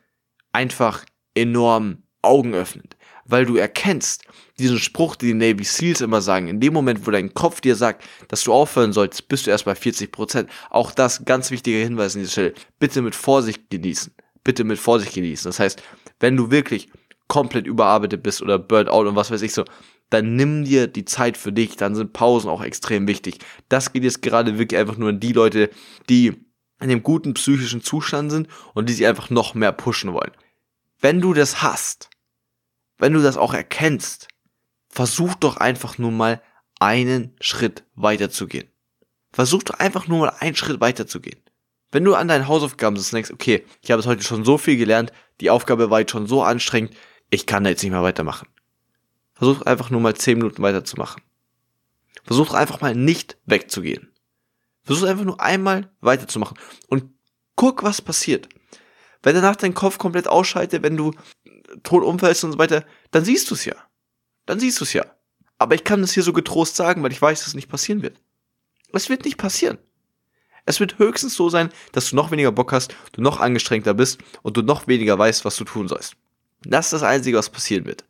einfach 0.51 1.05
enorm 1.33 2.03
augenöffnend 2.21 2.95
weil 3.31 3.45
du 3.45 3.55
erkennst, 3.55 4.23
diesen 4.59 4.77
Spruch, 4.77 5.15
den 5.15 5.39
die 5.39 5.53
Navy 5.53 5.63
Seals 5.63 6.01
immer 6.01 6.21
sagen, 6.21 6.47
in 6.47 6.59
dem 6.59 6.73
Moment, 6.73 7.07
wo 7.07 7.11
dein 7.11 7.33
Kopf 7.33 7.61
dir 7.61 7.75
sagt, 7.75 8.03
dass 8.27 8.43
du 8.43 8.53
aufhören 8.53 8.93
sollst, 8.93 9.27
bist 9.27 9.47
du 9.47 9.51
erst 9.51 9.65
bei 9.65 9.73
40 9.73 10.11
Prozent. 10.11 10.49
Auch 10.69 10.91
das 10.91 11.25
ganz 11.25 11.49
wichtiger 11.49 11.79
Hinweis 11.79 12.15
an 12.15 12.21
dieser 12.21 12.31
Stelle. 12.31 12.53
Bitte 12.79 13.01
mit 13.01 13.15
Vorsicht 13.15 13.69
genießen. 13.69 14.13
Bitte 14.43 14.63
mit 14.63 14.77
Vorsicht 14.77 15.13
genießen. 15.13 15.49
Das 15.49 15.59
heißt, 15.59 15.81
wenn 16.19 16.35
du 16.37 16.51
wirklich 16.51 16.89
komplett 17.27 17.65
überarbeitet 17.65 18.21
bist 18.21 18.41
oder 18.41 18.59
Burnout 18.59 19.07
und 19.07 19.15
was 19.15 19.31
weiß 19.31 19.41
ich 19.41 19.53
so, 19.53 19.63
dann 20.11 20.35
nimm 20.35 20.65
dir 20.65 20.87
die 20.87 21.05
Zeit 21.05 21.37
für 21.37 21.51
dich, 21.53 21.77
dann 21.77 21.95
sind 21.95 22.13
Pausen 22.13 22.49
auch 22.49 22.61
extrem 22.61 23.07
wichtig. 23.07 23.39
Das 23.69 23.93
geht 23.93 24.03
jetzt 24.03 24.21
gerade 24.21 24.59
wirklich 24.59 24.79
einfach 24.79 24.97
nur 24.97 25.09
an 25.09 25.21
die 25.21 25.31
Leute, 25.31 25.69
die 26.09 26.27
in 26.27 26.37
einem 26.79 27.01
guten 27.01 27.33
psychischen 27.33 27.81
Zustand 27.81 28.29
sind 28.29 28.47
und 28.73 28.89
die 28.89 28.93
sich 28.93 29.07
einfach 29.07 29.29
noch 29.29 29.53
mehr 29.55 29.71
pushen 29.71 30.13
wollen. 30.13 30.31
Wenn 30.99 31.21
du 31.21 31.33
das 31.33 31.63
hast, 31.63 32.09
wenn 32.97 33.13
du 33.13 33.21
das 33.21 33.37
auch 33.37 33.53
erkennst, 33.53 34.27
versuch 34.89 35.33
doch 35.35 35.57
einfach 35.57 35.97
nur 35.97 36.11
mal 36.11 36.41
einen 36.79 37.33
Schritt 37.39 37.85
weiterzugehen. 37.95 38.67
Versuch 39.31 39.63
doch 39.63 39.79
einfach 39.79 40.07
nur 40.07 40.19
mal 40.19 40.33
einen 40.39 40.57
Schritt 40.57 40.81
weiterzugehen. 40.81 41.39
Wenn 41.89 42.03
du 42.03 42.15
an 42.15 42.27
deinen 42.27 42.49
Hausaufgaben 42.49 42.97
sitzt 42.97 43.13
und 43.13 43.17
denkst, 43.17 43.31
okay, 43.31 43.65
ich 43.81 43.91
habe 43.91 44.01
es 44.01 44.07
heute 44.07 44.23
schon 44.23 44.43
so 44.43 44.57
viel 44.57 44.75
gelernt, 44.75 45.13
die 45.39 45.49
Aufgabe 45.49 45.89
war 45.89 46.01
jetzt 46.01 46.11
schon 46.11 46.27
so 46.27 46.43
anstrengend, 46.43 46.95
ich 47.29 47.45
kann 47.45 47.63
da 47.63 47.69
jetzt 47.69 47.81
nicht 47.81 47.91
mehr 47.91 48.03
weitermachen. 48.03 48.47
Versuch 49.41 49.63
einfach 49.63 49.89
nur 49.89 50.01
mal 50.01 50.15
zehn 50.15 50.37
Minuten 50.37 50.61
weiterzumachen. 50.61 51.23
Versuch 52.25 52.53
einfach 52.53 52.79
mal 52.79 52.93
nicht 52.93 53.39
wegzugehen. 53.47 54.11
Versuch 54.83 55.07
einfach 55.07 55.23
nur 55.23 55.41
einmal 55.41 55.89
weiterzumachen 55.99 56.59
und 56.89 57.05
guck, 57.55 57.81
was 57.81 58.03
passiert. 58.03 58.49
Wenn 59.23 59.33
danach 59.33 59.55
dein 59.55 59.73
Kopf 59.73 59.97
komplett 59.97 60.27
ausschaltet, 60.27 60.83
wenn 60.83 60.95
du 60.95 61.15
tot 61.81 62.03
umfällst 62.03 62.43
und 62.43 62.51
so 62.51 62.59
weiter, 62.59 62.85
dann 63.09 63.25
siehst 63.25 63.49
du 63.49 63.55
es 63.55 63.65
ja. 63.65 63.73
Dann 64.45 64.59
siehst 64.59 64.79
du 64.79 64.83
es 64.83 64.93
ja. 64.93 65.07
Aber 65.57 65.73
ich 65.73 65.83
kann 65.83 66.01
das 66.01 66.11
hier 66.11 66.21
so 66.21 66.33
getrost 66.33 66.75
sagen, 66.75 67.01
weil 67.01 67.11
ich 67.11 67.21
weiß, 67.21 67.39
dass 67.39 67.47
es 67.47 67.55
nicht 67.55 67.67
passieren 67.67 68.03
wird. 68.03 68.21
Es 68.93 69.09
wird 69.09 69.25
nicht 69.25 69.39
passieren. 69.39 69.79
Es 70.67 70.79
wird 70.79 70.99
höchstens 70.99 71.33
so 71.33 71.49
sein, 71.49 71.71
dass 71.93 72.11
du 72.11 72.15
noch 72.15 72.29
weniger 72.29 72.51
Bock 72.51 72.73
hast, 72.73 72.93
du 73.13 73.23
noch 73.23 73.39
angestrengter 73.39 73.95
bist 73.95 74.19
und 74.43 74.55
du 74.55 74.61
noch 74.61 74.85
weniger 74.85 75.17
weißt, 75.17 75.45
was 75.45 75.55
du 75.55 75.63
tun 75.63 75.87
sollst. 75.87 76.13
Das 76.61 76.85
ist 76.85 76.93
das 76.93 77.01
Einzige, 77.01 77.39
was 77.39 77.49
passieren 77.49 77.85
wird. 77.85 78.05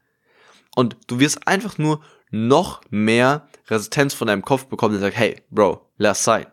Und 0.76 0.98
du 1.08 1.20
wirst 1.20 1.48
einfach 1.48 1.78
nur 1.78 2.04
noch 2.30 2.82
mehr 2.90 3.48
Resistenz 3.68 4.14
von 4.14 4.28
deinem 4.28 4.42
Kopf 4.42 4.66
bekommen, 4.66 4.94
der 4.94 5.02
sagt, 5.02 5.18
hey, 5.18 5.42
Bro, 5.50 5.90
lass 5.98 6.24
sein. 6.24 6.46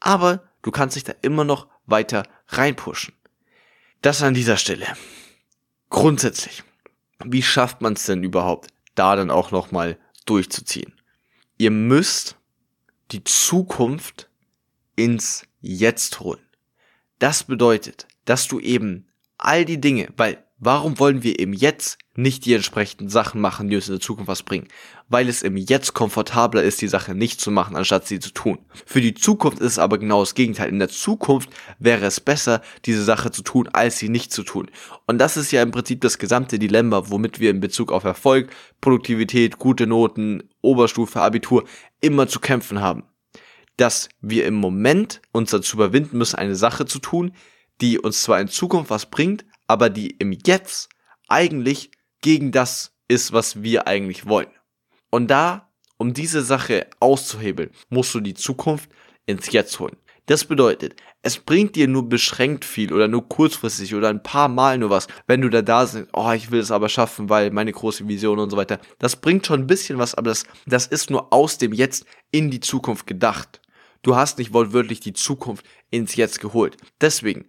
Aber 0.00 0.42
du 0.62 0.70
kannst 0.70 0.96
dich 0.96 1.04
da 1.04 1.12
immer 1.22 1.44
noch 1.44 1.68
weiter 1.86 2.22
reinpushen. 2.48 3.14
Das 4.02 4.22
an 4.22 4.34
dieser 4.34 4.56
Stelle 4.56 4.86
grundsätzlich, 5.90 6.62
wie 7.24 7.42
schafft 7.42 7.82
man 7.82 7.92
es 7.92 8.04
denn 8.04 8.24
überhaupt, 8.24 8.70
da 8.94 9.16
dann 9.16 9.30
auch 9.30 9.50
nochmal 9.50 9.98
durchzuziehen? 10.24 10.94
Ihr 11.58 11.70
müsst 11.70 12.36
die 13.10 13.24
Zukunft 13.24 14.30
ins 14.96 15.44
Jetzt 15.60 16.20
holen. 16.20 16.40
Das 17.18 17.44
bedeutet, 17.44 18.06
dass 18.24 18.48
du 18.48 18.60
eben 18.60 19.08
all 19.36 19.66
die 19.66 19.80
Dinge, 19.80 20.08
weil 20.16 20.42
Warum 20.62 20.98
wollen 20.98 21.22
wir 21.22 21.38
im 21.38 21.54
Jetzt 21.54 21.96
nicht 22.16 22.44
die 22.44 22.52
entsprechenden 22.52 23.08
Sachen 23.08 23.40
machen, 23.40 23.70
die 23.70 23.76
uns 23.76 23.88
in 23.88 23.94
der 23.94 24.00
Zukunft 24.02 24.28
was 24.28 24.42
bringen? 24.42 24.68
Weil 25.08 25.26
es 25.30 25.42
im 25.42 25.56
Jetzt 25.56 25.94
komfortabler 25.94 26.62
ist, 26.62 26.82
die 26.82 26.86
Sache 26.86 27.14
nicht 27.14 27.40
zu 27.40 27.50
machen, 27.50 27.76
anstatt 27.76 28.06
sie 28.06 28.20
zu 28.20 28.30
tun. 28.30 28.58
Für 28.84 29.00
die 29.00 29.14
Zukunft 29.14 29.60
ist 29.60 29.72
es 29.72 29.78
aber 29.78 29.96
genau 29.96 30.20
das 30.20 30.34
Gegenteil. 30.34 30.68
In 30.68 30.78
der 30.78 30.90
Zukunft 30.90 31.48
wäre 31.78 32.04
es 32.04 32.20
besser, 32.20 32.60
diese 32.84 33.02
Sache 33.02 33.30
zu 33.30 33.40
tun, 33.40 33.70
als 33.72 33.96
sie 33.96 34.10
nicht 34.10 34.34
zu 34.34 34.42
tun. 34.42 34.70
Und 35.06 35.16
das 35.16 35.38
ist 35.38 35.50
ja 35.50 35.62
im 35.62 35.70
Prinzip 35.70 36.02
das 36.02 36.18
gesamte 36.18 36.58
Dilemma, 36.58 37.04
womit 37.08 37.40
wir 37.40 37.48
in 37.48 37.60
Bezug 37.60 37.90
auf 37.90 38.04
Erfolg, 38.04 38.50
Produktivität, 38.82 39.58
gute 39.58 39.86
Noten, 39.86 40.42
Oberstufe, 40.60 41.22
Abitur 41.22 41.64
immer 42.02 42.28
zu 42.28 42.38
kämpfen 42.38 42.82
haben. 42.82 43.04
Dass 43.78 44.10
wir 44.20 44.44
im 44.44 44.56
Moment 44.56 45.22
uns 45.32 45.52
dazu 45.52 45.76
überwinden 45.76 46.18
müssen, 46.18 46.36
eine 46.36 46.54
Sache 46.54 46.84
zu 46.84 46.98
tun, 46.98 47.32
die 47.80 47.98
uns 47.98 48.22
zwar 48.22 48.42
in 48.42 48.48
Zukunft 48.48 48.90
was 48.90 49.06
bringt, 49.06 49.46
aber 49.70 49.88
die 49.88 50.10
im 50.18 50.32
Jetzt 50.32 50.88
eigentlich 51.28 51.92
gegen 52.22 52.50
das 52.50 52.92
ist, 53.06 53.32
was 53.32 53.62
wir 53.62 53.86
eigentlich 53.86 54.26
wollen. 54.26 54.50
Und 55.10 55.30
da, 55.30 55.70
um 55.96 56.12
diese 56.12 56.42
Sache 56.42 56.88
auszuhebeln, 56.98 57.70
musst 57.88 58.12
du 58.12 58.18
die 58.18 58.34
Zukunft 58.34 58.90
ins 59.26 59.52
Jetzt 59.52 59.78
holen. 59.78 59.96
Das 60.26 60.44
bedeutet, 60.44 60.96
es 61.22 61.38
bringt 61.38 61.76
dir 61.76 61.86
nur 61.86 62.08
beschränkt 62.08 62.64
viel 62.64 62.92
oder 62.92 63.06
nur 63.06 63.28
kurzfristig 63.28 63.94
oder 63.94 64.08
ein 64.08 64.24
paar 64.24 64.48
Mal 64.48 64.76
nur 64.76 64.90
was, 64.90 65.06
wenn 65.28 65.40
du 65.40 65.48
da 65.48 65.62
da 65.62 65.84
bist, 65.84 66.08
oh, 66.14 66.32
ich 66.32 66.50
will 66.50 66.60
es 66.60 66.72
aber 66.72 66.88
schaffen, 66.88 67.28
weil 67.28 67.52
meine 67.52 67.70
große 67.70 68.08
Vision 68.08 68.40
und 68.40 68.50
so 68.50 68.56
weiter. 68.56 68.80
Das 68.98 69.14
bringt 69.14 69.46
schon 69.46 69.60
ein 69.60 69.66
bisschen 69.68 69.98
was, 69.98 70.16
aber 70.16 70.30
das, 70.30 70.46
das 70.66 70.88
ist 70.88 71.10
nur 71.10 71.32
aus 71.32 71.58
dem 71.58 71.72
Jetzt 71.72 72.06
in 72.32 72.50
die 72.50 72.60
Zukunft 72.60 73.06
gedacht. 73.06 73.60
Du 74.02 74.16
hast 74.16 74.38
nicht 74.38 74.52
wortwörtlich 74.52 74.98
die 74.98 75.12
Zukunft 75.12 75.64
ins 75.90 76.16
Jetzt 76.16 76.40
geholt. 76.40 76.76
Deswegen, 77.00 77.44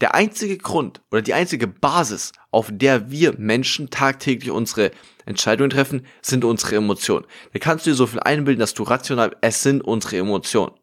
der 0.00 0.14
einzige 0.14 0.56
Grund 0.56 1.02
oder 1.10 1.22
die 1.22 1.34
einzige 1.34 1.66
Basis, 1.66 2.32
auf 2.50 2.68
der 2.72 3.10
wir 3.10 3.34
Menschen 3.38 3.90
tagtäglich 3.90 4.50
unsere 4.50 4.90
Entscheidungen 5.26 5.70
treffen, 5.70 6.06
sind 6.22 6.44
unsere 6.44 6.76
Emotionen. 6.76 7.26
Da 7.52 7.58
kannst 7.58 7.86
du 7.86 7.90
dir 7.90 7.96
so 7.96 8.06
viel 8.06 8.20
einbilden, 8.20 8.60
dass 8.60 8.74
du 8.74 8.82
rational, 8.82 9.36
es 9.40 9.62
sind 9.62 9.82
unsere 9.82 10.16
Emotionen. 10.16 10.74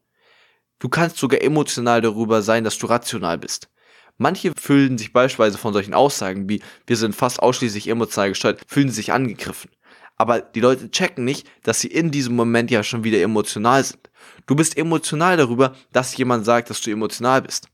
Du 0.79 0.89
kannst 0.89 1.17
sogar 1.17 1.41
emotional 1.41 2.01
darüber 2.01 2.43
sein, 2.43 2.63
dass 2.63 2.77
du 2.77 2.85
rational 2.85 3.39
bist. 3.39 3.69
Manche 4.17 4.51
fühlen 4.59 4.97
sich 4.97 5.13
beispielsweise 5.13 5.57
von 5.57 5.73
solchen 5.73 5.93
Aussagen 5.93 6.49
wie 6.49 6.61
wir 6.85 6.97
sind 6.97 7.15
fast 7.15 7.39
ausschließlich 7.39 7.87
emotional 7.87 8.29
gesteuert, 8.29 8.61
fühlen 8.67 8.89
sich 8.89 9.11
angegriffen. 9.11 9.71
Aber 10.15 10.41
die 10.41 10.59
Leute 10.59 10.89
checken 10.89 11.23
nicht, 11.23 11.47
dass 11.61 11.79
sie 11.79 11.87
in 11.87 12.09
diesem 12.09 12.35
Moment 12.35 12.71
ja 12.71 12.83
schon 12.83 13.03
wieder 13.03 13.21
emotional 13.21 13.83
sind. 13.83 14.09
Du 14.47 14.55
bist 14.55 14.75
emotional 14.75 15.37
darüber, 15.37 15.75
dass 15.91 16.17
jemand 16.17 16.45
sagt, 16.45 16.71
dass 16.71 16.81
du 16.81 16.89
emotional 16.89 17.43
bist. 17.43 17.69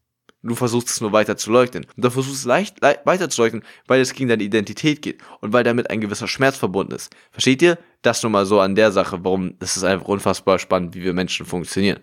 Du 0.45 0.55
versuchst 0.55 0.89
es 0.89 0.99
nur 0.99 1.13
weiter 1.13 1.37
zu 1.37 1.51
leugnen. 1.51 1.85
Und 1.95 2.03
du 2.03 2.09
versuchst 2.09 2.39
es 2.39 2.45
leicht, 2.45 2.81
leicht 2.81 3.05
weiter 3.05 3.29
zu 3.29 3.41
leugnen, 3.41 3.63
weil 3.87 4.01
es 4.01 4.13
gegen 4.13 4.27
deine 4.27 4.43
Identität 4.43 5.01
geht 5.01 5.21
und 5.39 5.53
weil 5.53 5.63
damit 5.63 5.89
ein 5.89 6.01
gewisser 6.01 6.27
Schmerz 6.27 6.57
verbunden 6.57 6.93
ist. 6.93 7.15
Versteht 7.31 7.61
ihr, 7.61 7.77
Das 8.01 8.21
nur 8.21 8.29
mal 8.29 8.45
so 8.45 8.59
an 8.59 8.75
der 8.75 8.91
Sache, 8.91 9.23
warum 9.23 9.55
es 9.59 9.77
ist 9.77 9.85
einfach 9.85 10.07
unfassbar 10.07 10.59
spannend, 10.59 10.93
wie 10.93 11.03
wir 11.03 11.13
Menschen 11.13 11.45
funktionieren. 11.45 12.01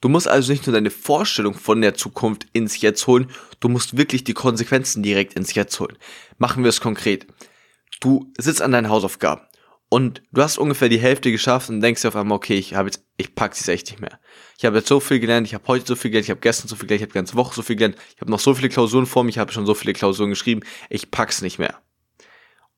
Du 0.00 0.08
musst 0.08 0.26
also 0.26 0.50
nicht 0.50 0.66
nur 0.66 0.72
deine 0.72 0.90
Vorstellung 0.90 1.52
von 1.52 1.82
der 1.82 1.94
Zukunft 1.94 2.46
ins 2.54 2.80
Jetzt 2.80 3.06
holen, 3.06 3.30
du 3.60 3.68
musst 3.68 3.98
wirklich 3.98 4.24
die 4.24 4.34
Konsequenzen 4.34 5.02
direkt 5.02 5.34
ins 5.34 5.54
Jetzt 5.54 5.78
holen. 5.80 5.96
Machen 6.38 6.64
wir 6.64 6.70
es 6.70 6.80
konkret. 6.80 7.26
Du 8.00 8.32
sitzt 8.38 8.62
an 8.62 8.72
deinen 8.72 8.88
Hausaufgaben 8.88 9.42
und 9.94 10.22
du 10.32 10.42
hast 10.42 10.58
ungefähr 10.58 10.88
die 10.88 10.98
Hälfte 10.98 11.30
geschafft 11.30 11.70
und 11.70 11.80
denkst 11.80 12.02
dir 12.02 12.08
auf 12.08 12.16
einmal, 12.16 12.34
okay, 12.34 12.58
ich 12.58 12.74
habe 12.74 12.88
jetzt, 12.88 13.04
ich 13.16 13.36
pack's 13.36 13.60
jetzt 13.60 13.68
echt 13.68 13.90
nicht 13.92 14.00
mehr. 14.00 14.18
Ich 14.58 14.64
habe 14.64 14.78
jetzt 14.78 14.88
so 14.88 14.98
viel 14.98 15.20
gelernt, 15.20 15.46
ich 15.46 15.54
habe 15.54 15.68
heute 15.68 15.86
so 15.86 15.94
viel 15.94 16.10
gelernt, 16.10 16.24
ich 16.24 16.30
habe 16.30 16.40
gestern 16.40 16.66
so 16.66 16.74
viel 16.74 16.88
gelernt, 16.88 16.98
ich 16.98 17.04
habe 17.04 17.12
die 17.12 17.18
ganze 17.18 17.36
Woche 17.36 17.54
so 17.54 17.62
viel 17.62 17.76
gelernt, 17.76 17.96
ich 18.12 18.20
habe 18.20 18.28
noch 18.28 18.40
so 18.40 18.54
viele 18.54 18.70
Klausuren 18.70 19.06
vor 19.06 19.22
mir, 19.22 19.30
ich 19.30 19.38
habe 19.38 19.52
schon 19.52 19.66
so 19.66 19.74
viele 19.74 19.92
Klausuren 19.92 20.30
geschrieben, 20.30 20.62
ich 20.90 21.12
pack's 21.12 21.42
nicht 21.42 21.60
mehr. 21.60 21.80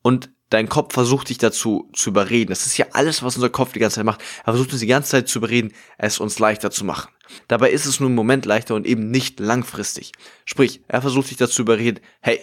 Und 0.03 0.29
dein 0.51 0.69
Kopf 0.69 0.93
versucht 0.93 1.29
dich 1.29 1.39
dazu 1.39 1.89
zu 1.91 2.11
überreden. 2.11 2.49
Das 2.49 2.67
ist 2.67 2.77
ja 2.77 2.85
alles, 2.91 3.23
was 3.23 3.35
unser 3.35 3.49
Kopf 3.49 3.73
die 3.73 3.79
ganze 3.79 3.95
Zeit 3.95 4.05
macht. 4.05 4.21
Er 4.41 4.53
versucht 4.53 4.71
uns 4.73 4.81
die 4.81 4.85
ganze 4.85 5.09
Zeit 5.09 5.27
zu 5.27 5.39
überreden, 5.39 5.73
es 5.97 6.19
uns 6.19 6.37
leichter 6.37 6.69
zu 6.69 6.85
machen. 6.85 7.11
Dabei 7.47 7.71
ist 7.71 7.87
es 7.87 7.99
nur 7.99 8.11
im 8.11 8.15
Moment 8.15 8.45
leichter 8.45 8.75
und 8.75 8.85
eben 8.85 9.09
nicht 9.09 9.39
langfristig. 9.39 10.11
Sprich, 10.45 10.83
er 10.87 11.01
versucht 11.01 11.31
dich 11.31 11.37
dazu 11.37 11.55
zu 11.55 11.61
überreden, 11.63 11.99
hey, 12.21 12.39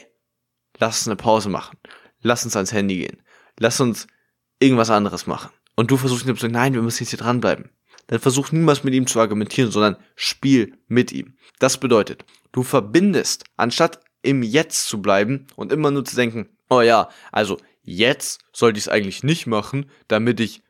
lass 0.78 0.99
uns 0.99 1.07
eine 1.07 1.16
Pause 1.16 1.49
machen. 1.49 1.78
Lass 2.23 2.45
uns 2.45 2.57
ans 2.57 2.73
Handy 2.73 2.97
gehen. 2.97 3.23
Lass 3.57 3.78
uns 3.78 4.09
irgendwas 4.58 4.90
anderes 4.90 5.26
machen. 5.26 5.50
Und 5.76 5.90
du 5.90 5.96
versuchst 5.96 6.26
ihm 6.26 6.37
zu 6.37 6.42
sagen, 6.42 6.54
nein, 6.54 6.75
wir 6.75 6.82
müssen 6.82 7.02
jetzt 7.02 7.11
hier 7.11 7.18
dranbleiben. 7.18 7.70
Dann 8.06 8.20
versuch 8.20 8.52
niemals 8.52 8.84
mit 8.84 8.94
ihm 8.94 9.06
zu 9.06 9.20
argumentieren, 9.20 9.70
sondern 9.70 9.96
spiel 10.14 10.76
mit 10.88 11.12
ihm. 11.12 11.37
Das 11.58 11.78
bedeutet, 11.78 12.25
du 12.52 12.62
verbindest, 12.62 13.44
anstatt 13.56 14.00
im 14.23 14.42
Jetzt 14.42 14.88
zu 14.88 15.00
bleiben 15.00 15.46
und 15.56 15.73
immer 15.73 15.90
nur 15.90 16.04
zu 16.04 16.16
denken, 16.16 16.49
oh 16.70 16.80
ja, 16.80 17.08
also 17.32 17.58
jetzt 17.82 18.40
sollte 18.52 18.78
ich 18.78 18.84
es 18.84 18.88
eigentlich 18.88 19.23
nicht 19.23 19.46
machen, 19.46 19.90
damit 20.08 20.40
ich, 20.40 20.62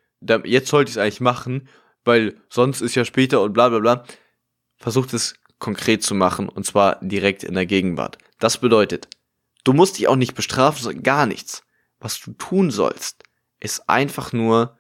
jetzt 0.45 0.69
sollte 0.69 0.91
ich 0.91 0.97
es 0.97 1.03
eigentlich 1.03 1.21
machen, 1.21 1.69
weil 2.05 2.37
sonst 2.49 2.81
ist 2.81 2.95
ja 2.95 3.05
später 3.05 3.41
und 3.43 3.53
bla 3.53 3.69
bla 3.69 3.79
bla. 3.79 4.05
Versucht 4.77 5.15
es 5.15 5.35
konkret 5.59 6.03
zu 6.03 6.15
machen 6.15 6.49
und 6.49 6.67
zwar 6.67 6.99
direkt 7.01 7.45
in 7.45 7.55
der 7.55 7.67
Gegenwart. 7.67 8.19
Das 8.39 8.59
bedeutet, 8.59 9.09
du 9.65 9.73
musst 9.73 9.99
dich 9.99 10.09
auch 10.09 10.17
nicht 10.17 10.35
bestrafen, 10.35 10.83
sondern 10.83 11.03
gar 11.03 11.27
nichts. 11.27 11.63
Was 11.99 12.21
du 12.21 12.33
tun 12.33 12.71
sollst, 12.71 13.24
ist 13.65 13.89
einfach 13.89 14.33
nur 14.33 14.79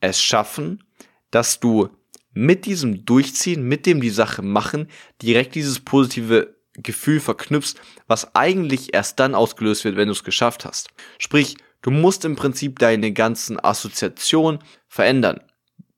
es 0.00 0.22
schaffen, 0.22 0.84
dass 1.30 1.60
du 1.60 1.90
mit 2.32 2.64
diesem 2.66 3.04
Durchziehen, 3.04 3.64
mit 3.64 3.84
dem 3.84 4.00
die 4.00 4.10
Sache 4.10 4.42
machen, 4.42 4.88
direkt 5.20 5.54
dieses 5.54 5.80
positive 5.80 6.56
Gefühl 6.74 7.20
verknüpfst, 7.20 7.74
was 8.06 8.34
eigentlich 8.34 8.94
erst 8.94 9.20
dann 9.20 9.34
ausgelöst 9.34 9.84
wird, 9.84 9.96
wenn 9.96 10.06
du 10.06 10.12
es 10.12 10.24
geschafft 10.24 10.64
hast. 10.64 10.88
Sprich, 11.18 11.56
du 11.82 11.90
musst 11.90 12.24
im 12.24 12.36
Prinzip 12.36 12.78
deine 12.78 13.12
ganzen 13.12 13.62
Assoziationen 13.62 14.60
verändern, 14.88 15.40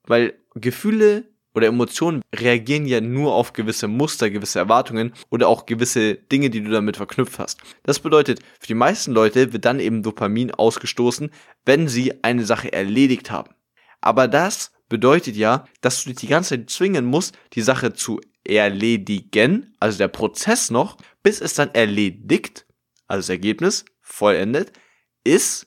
weil 0.04 0.34
Gefühle 0.54 1.33
oder 1.54 1.68
Emotionen 1.68 2.22
reagieren 2.34 2.86
ja 2.86 3.00
nur 3.00 3.34
auf 3.34 3.52
gewisse 3.52 3.88
Muster, 3.88 4.28
gewisse 4.30 4.58
Erwartungen 4.58 5.12
oder 5.30 5.48
auch 5.48 5.66
gewisse 5.66 6.16
Dinge, 6.16 6.50
die 6.50 6.62
du 6.62 6.70
damit 6.70 6.96
verknüpft 6.96 7.38
hast. 7.38 7.60
Das 7.84 8.00
bedeutet, 8.00 8.40
für 8.60 8.66
die 8.66 8.74
meisten 8.74 9.12
Leute 9.12 9.52
wird 9.52 9.64
dann 9.64 9.80
eben 9.80 10.02
Dopamin 10.02 10.50
ausgestoßen, 10.50 11.30
wenn 11.64 11.88
sie 11.88 12.22
eine 12.22 12.44
Sache 12.44 12.72
erledigt 12.72 13.30
haben. 13.30 13.54
Aber 14.00 14.28
das 14.28 14.72
bedeutet 14.88 15.36
ja, 15.36 15.66
dass 15.80 16.02
du 16.02 16.10
dich 16.10 16.18
die 16.18 16.26
ganze 16.26 16.50
Zeit 16.50 16.70
zwingen 16.70 17.04
musst, 17.04 17.38
die 17.54 17.62
Sache 17.62 17.94
zu 17.94 18.20
erledigen, 18.44 19.74
also 19.80 19.96
der 19.98 20.08
Prozess 20.08 20.70
noch, 20.70 20.98
bis 21.22 21.40
es 21.40 21.54
dann 21.54 21.72
erledigt, 21.74 22.66
also 23.06 23.20
das 23.20 23.28
Ergebnis 23.30 23.84
vollendet, 24.02 24.72
ist, 25.24 25.66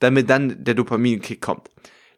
damit 0.00 0.28
dann 0.28 0.64
der 0.64 0.74
Dopaminkick 0.74 1.40
kommt. 1.40 1.70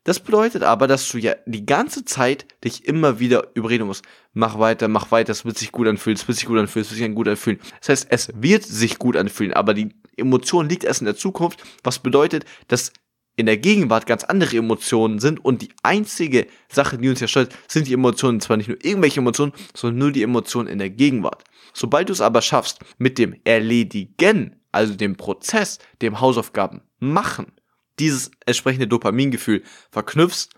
Das 0.05 0.21
bedeutet 0.21 0.63
aber, 0.63 0.87
dass 0.87 1.09
du 1.11 1.19
ja 1.19 1.35
die 1.47 1.67
ganze 1.67 2.05
Zeit 2.05 2.47
dich 2.65 2.87
immer 2.87 3.19
wieder 3.19 3.49
überreden 3.55 3.87
musst. 3.87 4.05
Mach 4.33 4.59
weiter, 4.59 4.89
mach 4.89 5.11
weiter, 5.11 5.33
es 5.33 5.45
wird 5.45 5.59
sich 5.59 5.73
gut 5.73 5.87
anfühlen, 5.87 6.17
es 6.17 6.27
wird 6.27 6.39
sich 6.39 6.47
gut 6.47 6.59
anfühlen, 6.59 6.85
es 6.85 6.91
wird 6.91 6.99
sich 6.99 7.15
gut 7.15 7.29
anfühlen. 7.29 7.61
Das 7.81 7.89
heißt, 7.89 8.07
es 8.11 8.31
wird 8.35 8.65
sich 8.65 8.99
gut 8.99 9.17
anfühlen, 9.17 9.53
aber 9.53 9.75
die 9.75 9.91
Emotion 10.17 10.69
liegt 10.69 10.85
erst 10.85 11.01
in 11.01 11.07
der 11.07 11.17
Zukunft, 11.17 11.63
was 11.83 11.99
bedeutet, 11.99 12.45
dass 12.69 12.93
in 13.39 13.47
der 13.47 13.57
Gegenwart 13.57 14.07
ganz 14.07 14.25
andere 14.25 14.57
Emotionen 14.57 15.21
sind 15.21 15.45
und 15.45 15.63
die 15.63 15.71
einzige 15.85 16.49
Sache, 16.69 16.99
die 16.99 17.09
uns 17.09 17.21
ja 17.21 17.29
steuert, 17.29 17.55
sind 17.69 17.87
die 17.87 17.93
Emotionen, 17.93 18.41
zwar 18.41 18.57
nicht 18.57 18.69
nur 18.69 18.85
irgendwelche 18.85 19.21
Emotionen, 19.21 19.53
sondern 19.75 19.99
nur 19.99 20.13
die 20.13 20.25
Emotionen 20.25 20.69
in 20.69 20.79
der 20.79 20.91
Gegenwart. 20.91 21.45
Sobald 21.73 22.09
du 22.09 22.13
es 22.13 22.21
aber 22.21 22.43
schaffst, 22.43 22.81
mit 22.99 23.17
dem 23.17 23.37
Erledigen, 23.45 24.57
also 24.73 24.95
dem 24.95 25.17
Prozess, 25.17 25.79
dem 26.03 26.21
Hausaufgaben 26.21 26.83
machen, 26.99 27.53
dieses 27.99 28.31
entsprechende 28.47 28.87
Dopamingefühl 28.87 29.63
verknüpfst, 29.91 30.51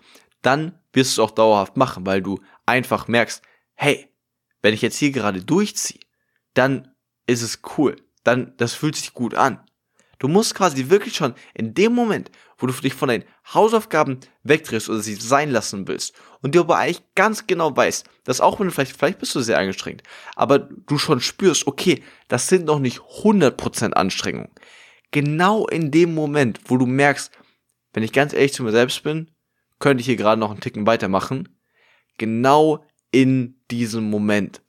dann 0.43 0.79
wirst 0.93 1.17
du 1.17 1.23
es 1.23 1.29
auch 1.29 1.33
dauerhaft 1.33 1.77
machen, 1.77 2.07
weil 2.07 2.23
du 2.23 2.41
einfach 2.67 3.09
merkst, 3.09 3.43
hey, 3.75 4.09
wenn 4.63 4.75
ich 4.75 4.83
jetzt 4.83 4.97
hier 4.97 5.11
gerade 5.11 5.43
durchziehe, 5.43 6.01
dann 6.55 6.95
ist 7.27 7.43
es 7.43 7.61
cool, 7.77 7.97
dann 8.25 8.55
das 8.57 8.75
fühlt 8.75 8.97
sich 8.97 9.15
gut 9.15 9.35
an. 9.35 9.61
Du 10.19 10.29
musst 10.29 10.55
quasi 10.55 10.91
wirklich 10.91 11.17
schon 11.17 11.35
in 11.55 11.73
dem 11.73 11.95
Moment, 11.95 12.31
wo 12.59 12.67
du 12.67 12.75
dich 12.75 12.93
von 12.93 13.09
deinen 13.09 13.25
Hausaufgaben 13.55 14.21
wegdrehst 14.43 14.91
oder 14.91 15.01
sie 15.01 15.15
sein 15.15 15.51
lassen 15.51 15.89
willst 15.89 16.15
und 16.43 16.55
du 16.55 16.61
aber 16.61 16.77
eigentlich 16.77 17.03
ganz 17.15 17.47
genau 17.47 17.75
weißt, 17.75 18.07
dass 18.25 18.43
auch 18.43 18.61
wenn 18.61 18.67
du 18.67 18.73
vielleicht, 18.73 18.97
vielleicht 18.97 19.19
bist 19.19 19.35
du 19.35 19.41
sehr 19.41 19.59
angestrengt, 19.59 20.03
aber 20.37 20.59
du 20.59 20.99
schon 20.99 21.23
spürst, 21.23 21.67
okay, 21.67 22.05
das 22.29 22.49
sind 22.49 22.67
noch 22.67 22.81
nicht 22.81 22.99
100% 22.99 23.93
Anstrengung. 23.93 24.51
Genau 25.11 25.67
in 25.67 25.91
dem 25.91 26.15
Moment, 26.15 26.61
wo 26.67 26.77
du 26.77 26.87
merkst, 26.87 27.33
wenn 27.93 28.03
ich 28.03 28.13
ganz 28.13 28.33
ehrlich 28.33 28.53
zu 28.53 28.63
mir 28.63 28.73
selbst 28.73 29.03
bin, 29.03 29.31
könnte 29.79 30.01
ich 30.01 30.07
hier 30.07 30.17
gerade 30.17 30.41
noch 30.41 30.51
einen 30.51 30.61
Ticken 30.61 30.87
weitermachen. 30.87 31.49
Genau 32.19 32.85
in 33.11 33.57
diesem 33.71 34.09
Moment 34.09 34.63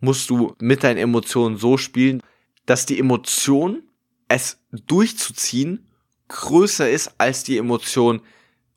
musst 0.00 0.30
du 0.30 0.54
mit 0.58 0.82
deinen 0.82 0.98
Emotionen 0.98 1.56
so 1.56 1.76
spielen, 1.76 2.22
dass 2.66 2.86
die 2.86 2.98
Emotion 2.98 3.82
es 4.28 4.58
durchzuziehen 4.70 5.88
größer 6.28 6.90
ist 6.90 7.12
als 7.18 7.42
die 7.42 7.58
Emotion 7.58 8.20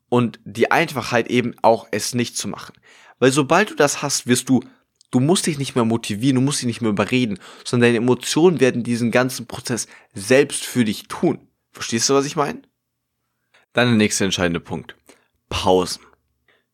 und 0.08 0.40
die 0.44 0.70
Einfachheit 0.70 1.28
eben 1.28 1.54
auch 1.62 1.86
es 1.90 2.14
nicht 2.14 2.36
zu 2.36 2.48
machen. 2.48 2.74
Weil 3.18 3.32
sobald 3.32 3.70
du 3.70 3.74
das 3.74 4.02
hast, 4.02 4.26
wirst 4.26 4.48
du, 4.48 4.62
du 5.12 5.20
musst 5.20 5.46
dich 5.46 5.58
nicht 5.58 5.76
mehr 5.76 5.84
motivieren, 5.84 6.34
du 6.36 6.40
musst 6.40 6.60
dich 6.60 6.66
nicht 6.66 6.80
mehr 6.80 6.90
überreden, 6.90 7.38
sondern 7.64 7.88
deine 7.88 7.98
Emotionen 7.98 8.58
werden 8.58 8.82
diesen 8.82 9.12
ganzen 9.12 9.46
Prozess 9.46 9.86
selbst 10.12 10.64
für 10.64 10.84
dich 10.84 11.06
tun. 11.06 11.46
Verstehst 11.70 12.08
du, 12.08 12.14
was 12.14 12.26
ich 12.26 12.34
meine? 12.34 12.62
Dann 13.72 13.88
der 13.88 13.96
nächste 13.96 14.24
entscheidende 14.24 14.60
Punkt. 14.60 14.96
Pausen. 15.48 16.02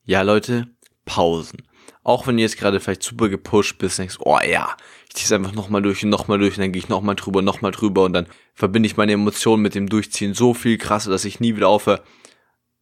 Ja, 0.05 0.23
Leute, 0.23 0.69
Pausen. 1.05 1.63
Auch 2.03 2.27
wenn 2.27 2.39
ihr 2.39 2.45
jetzt 2.45 2.57
gerade 2.57 2.81
vielleicht 2.81 3.03
super 3.03 3.29
gepusht 3.29 3.79
bist, 3.79 3.99
denkst, 3.99 4.17
oh 4.21 4.39
ja, 4.41 4.75
ich 5.09 5.15
zieh's 5.15 5.33
einfach 5.33 5.53
nochmal 5.53 5.83
durch 5.83 6.03
und 6.03 6.11
nochmal 6.11 6.39
durch 6.39 6.57
und 6.57 6.63
dann 6.63 6.73
gehe 6.73 6.81
ich 6.81 6.89
nochmal 6.89 7.17
drüber, 7.17 7.43
nochmal 7.43 7.73
drüber 7.73 8.05
und 8.05 8.13
dann 8.15 8.27
verbinde 8.55 8.87
ich 8.87 8.97
meine 8.97 9.13
Emotionen 9.13 9.63
mit 9.63 9.75
dem 9.75 9.89
Durchziehen 9.89 10.33
so 10.33 10.55
viel 10.55 10.79
krasser, 10.79 11.11
dass 11.11 11.25
ich 11.25 11.41
nie 11.41 11.57
wieder 11.57 11.69
aufhöre. 11.69 12.03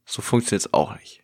So 0.04 0.22
funktioniert's 0.22 0.72
auch 0.72 0.94
nicht. 0.96 1.22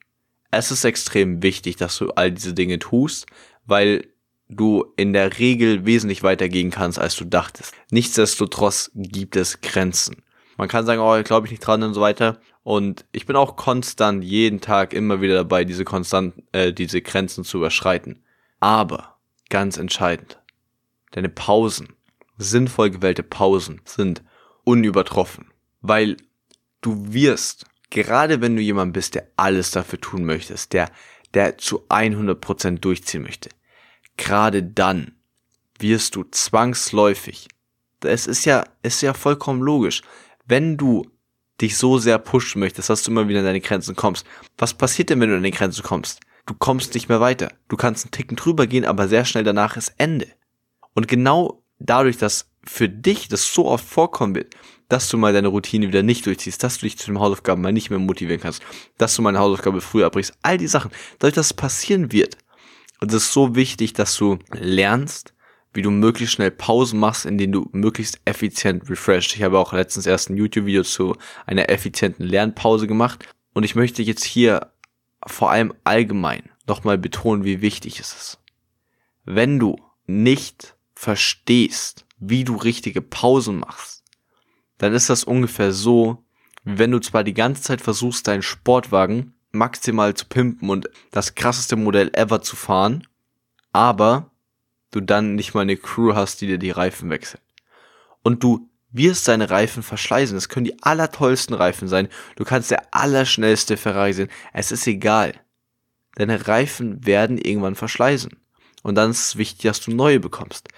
Es 0.50 0.70
ist 0.70 0.84
extrem 0.84 1.42
wichtig, 1.42 1.76
dass 1.76 1.96
du 1.98 2.10
all 2.10 2.32
diese 2.32 2.54
Dinge 2.54 2.78
tust, 2.78 3.26
weil 3.64 4.11
du 4.56 4.92
in 4.96 5.12
der 5.12 5.38
Regel 5.38 5.86
wesentlich 5.86 6.22
weitergehen 6.22 6.70
kannst, 6.70 6.98
als 6.98 7.16
du 7.16 7.24
dachtest. 7.24 7.74
Nichtsdestotrotz 7.90 8.90
gibt 8.94 9.36
es 9.36 9.60
Grenzen. 9.60 10.22
Man 10.56 10.68
kann 10.68 10.86
sagen, 10.86 11.00
oh, 11.00 11.20
glaube 11.22 11.46
ich 11.46 11.50
nicht 11.50 11.66
dran 11.66 11.82
und 11.82 11.94
so 11.94 12.00
weiter. 12.00 12.40
Und 12.62 13.04
ich 13.12 13.26
bin 13.26 13.36
auch 13.36 13.56
konstant 13.56 14.22
jeden 14.22 14.60
Tag 14.60 14.92
immer 14.92 15.20
wieder 15.20 15.34
dabei, 15.34 15.64
diese 15.64 15.84
konstant, 15.84 16.34
äh, 16.52 16.72
diese 16.72 17.02
Grenzen 17.02 17.44
zu 17.44 17.58
überschreiten. 17.58 18.22
Aber 18.60 19.18
ganz 19.48 19.76
entscheidend, 19.76 20.38
deine 21.10 21.28
Pausen, 21.28 21.94
sinnvoll 22.38 22.90
gewählte 22.90 23.22
Pausen 23.22 23.80
sind 23.84 24.22
unübertroffen, 24.64 25.46
weil 25.80 26.16
du 26.80 27.12
wirst, 27.12 27.66
gerade 27.90 28.40
wenn 28.40 28.56
du 28.56 28.62
jemand 28.62 28.92
bist, 28.92 29.14
der 29.14 29.28
alles 29.36 29.70
dafür 29.70 30.00
tun 30.00 30.24
möchtest, 30.24 30.72
der, 30.72 30.90
der 31.34 31.58
zu 31.58 31.86
100% 31.88 32.78
durchziehen 32.78 33.22
möchte, 33.22 33.50
gerade 34.16 34.62
dann 34.62 35.12
wirst 35.78 36.14
du 36.14 36.24
zwangsläufig, 36.24 37.48
es 38.00 38.26
ist 38.26 38.44
ja, 38.44 38.64
ist 38.82 39.00
ja 39.00 39.14
vollkommen 39.14 39.60
logisch, 39.62 40.02
wenn 40.46 40.76
du 40.76 41.06
dich 41.60 41.76
so 41.76 41.98
sehr 41.98 42.18
pushen 42.18 42.60
möchtest, 42.60 42.90
dass 42.90 43.02
du 43.02 43.10
immer 43.10 43.28
wieder 43.28 43.40
an 43.40 43.46
deine 43.46 43.60
Grenzen 43.60 43.94
kommst, 43.94 44.26
was 44.58 44.74
passiert 44.74 45.10
denn, 45.10 45.20
wenn 45.20 45.30
du 45.30 45.36
an 45.36 45.42
die 45.42 45.50
Grenze 45.50 45.82
kommst? 45.82 46.20
Du 46.46 46.54
kommst 46.54 46.94
nicht 46.94 47.08
mehr 47.08 47.20
weiter. 47.20 47.52
Du 47.68 47.76
kannst 47.76 48.04
einen 48.04 48.10
Ticken 48.10 48.36
drüber 48.36 48.66
gehen, 48.66 48.84
aber 48.84 49.06
sehr 49.06 49.24
schnell 49.24 49.44
danach 49.44 49.76
ist 49.76 49.94
Ende. 49.96 50.26
Und 50.94 51.06
genau 51.06 51.62
dadurch, 51.78 52.18
dass 52.18 52.50
für 52.64 52.88
dich 52.88 53.28
das 53.28 53.52
so 53.54 53.66
oft 53.66 53.84
vorkommen 53.84 54.34
wird, 54.34 54.54
dass 54.88 55.08
du 55.08 55.16
mal 55.16 55.32
deine 55.32 55.48
Routine 55.48 55.88
wieder 55.88 56.02
nicht 56.02 56.26
durchziehst, 56.26 56.62
dass 56.62 56.78
du 56.78 56.86
dich 56.86 56.98
zu 56.98 57.06
den 57.06 57.18
Hausaufgaben 57.18 57.62
mal 57.62 57.72
nicht 57.72 57.90
mehr 57.90 57.98
motivieren 57.98 58.40
kannst, 58.40 58.62
dass 58.98 59.14
du 59.16 59.22
mal 59.22 59.30
eine 59.30 59.38
Hausaufgabe 59.38 59.80
früher 59.80 60.06
abbrichst, 60.06 60.34
all 60.42 60.58
die 60.58 60.66
Sachen, 60.66 60.90
dadurch, 61.18 61.34
dass 61.34 61.46
es 61.46 61.54
passieren 61.54 62.12
wird. 62.12 62.36
Und 63.02 63.12
es 63.12 63.24
ist 63.24 63.32
so 63.32 63.56
wichtig, 63.56 63.94
dass 63.94 64.16
du 64.16 64.38
lernst, 64.52 65.34
wie 65.74 65.82
du 65.82 65.90
möglichst 65.90 66.36
schnell 66.36 66.52
Pausen 66.52 67.00
machst, 67.00 67.26
in 67.26 67.36
denen 67.36 67.52
du 67.52 67.68
möglichst 67.72 68.20
effizient 68.26 68.88
refreshed. 68.88 69.34
Ich 69.34 69.42
habe 69.42 69.58
auch 69.58 69.72
letztens 69.72 70.06
erst 70.06 70.30
ein 70.30 70.36
YouTube-Video 70.36 70.84
zu 70.84 71.16
einer 71.44 71.68
effizienten 71.68 72.24
Lernpause 72.24 72.86
gemacht. 72.86 73.26
Und 73.54 73.64
ich 73.64 73.74
möchte 73.74 74.04
jetzt 74.04 74.22
hier 74.22 74.70
vor 75.26 75.50
allem 75.50 75.74
allgemein 75.82 76.48
nochmal 76.68 76.96
betonen, 76.96 77.42
wie 77.42 77.60
wichtig 77.60 77.98
es 77.98 78.12
ist. 78.12 78.38
Wenn 79.24 79.58
du 79.58 79.80
nicht 80.06 80.76
verstehst, 80.94 82.06
wie 82.20 82.44
du 82.44 82.54
richtige 82.54 83.02
Pausen 83.02 83.58
machst, 83.58 84.04
dann 84.78 84.94
ist 84.94 85.10
das 85.10 85.24
ungefähr 85.24 85.72
so, 85.72 86.22
wenn 86.62 86.92
du 86.92 87.00
zwar 87.00 87.24
die 87.24 87.34
ganze 87.34 87.62
Zeit 87.62 87.80
versuchst, 87.80 88.28
deinen 88.28 88.42
Sportwagen 88.42 89.34
maximal 89.52 90.14
zu 90.14 90.26
pimpen 90.26 90.70
und 90.70 90.88
das 91.10 91.34
krasseste 91.34 91.76
Modell 91.76 92.10
ever 92.14 92.42
zu 92.42 92.56
fahren, 92.56 93.06
aber 93.72 94.30
du 94.90 95.00
dann 95.00 95.34
nicht 95.34 95.54
mal 95.54 95.60
eine 95.60 95.76
Crew 95.76 96.14
hast, 96.14 96.40
die 96.40 96.46
dir 96.46 96.58
die 96.58 96.70
Reifen 96.70 97.10
wechselt. 97.10 97.42
Und 98.22 98.42
du 98.42 98.68
wirst 98.92 99.26
deine 99.28 99.50
Reifen 99.50 99.82
verschleißen. 99.82 100.36
Es 100.36 100.48
können 100.48 100.64
die 100.64 100.82
allertollsten 100.82 101.54
Reifen 101.54 101.88
sein. 101.88 102.08
Du 102.36 102.44
kannst 102.44 102.70
der 102.70 102.94
allerschnellste 102.94 103.76
Ferrari 103.76 104.12
sein. 104.12 104.28
Es 104.52 104.70
ist 104.70 104.86
egal. 104.86 105.34
Deine 106.14 106.46
Reifen 106.46 107.04
werden 107.06 107.38
irgendwann 107.38 107.74
verschleißen. 107.74 108.36
Und 108.82 108.94
dann 108.96 109.10
ist 109.10 109.26
es 109.26 109.36
wichtig, 109.36 109.62
dass 109.62 109.80
du 109.80 109.92
neue 109.92 110.20
bekommst. 110.20 110.68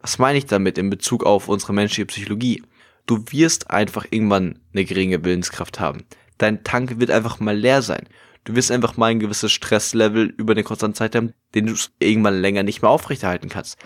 Was 0.00 0.18
meine 0.18 0.38
ich 0.38 0.46
damit 0.46 0.78
in 0.78 0.90
Bezug 0.90 1.24
auf 1.24 1.48
unsere 1.48 1.72
menschliche 1.72 2.06
Psychologie? 2.06 2.62
Du 3.06 3.24
wirst 3.30 3.70
einfach 3.70 4.06
irgendwann 4.10 4.60
eine 4.72 4.84
geringe 4.84 5.24
Willenskraft 5.24 5.80
haben. 5.80 6.04
Dein 6.38 6.64
Tank 6.64 7.00
wird 7.00 7.10
einfach 7.10 7.40
mal 7.40 7.56
leer 7.56 7.82
sein. 7.82 8.08
Du 8.44 8.54
wirst 8.54 8.70
einfach 8.70 8.96
mal 8.96 9.06
ein 9.06 9.20
gewisses 9.20 9.52
Stresslevel 9.52 10.26
über 10.36 10.52
eine 10.52 10.62
konstante 10.62 10.98
Zeit 10.98 11.16
haben, 11.16 11.32
den 11.54 11.66
du 11.66 11.74
irgendwann 11.98 12.40
länger 12.40 12.62
nicht 12.62 12.82
mehr 12.82 12.90
aufrechterhalten 12.90 13.48
kannst. 13.48 13.78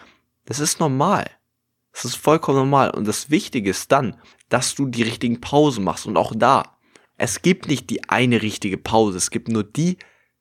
Das 0.45 0.59
ist 0.59 0.81
normal. 0.81 1.27
Das 1.93 2.05
ist 2.05 2.17
vollkommen 2.17 2.59
normal. 2.59 2.91
Und 2.91 3.09
das 3.09 3.31
Wichtige 3.31 3.71
ist 3.71 3.91
dann, 3.91 4.17
dass 4.49 4.75
du 4.75 4.87
die 4.87 5.03
richtigen 5.03 5.41
Pausen 5.41 5.85
machst. 5.85 6.07
Und 6.07 6.17
auch 6.17 6.35
da, 6.37 6.77
es 7.17 7.43
gibt 7.43 7.69
nicht 7.69 7.91
die 7.91 8.09
eine 8.09 8.43
richtige 8.43 8.77
Pause. 8.79 9.17
Es 9.17 9.31
gibt 9.31 9.49
nur 9.49 9.65
die 9.65 9.97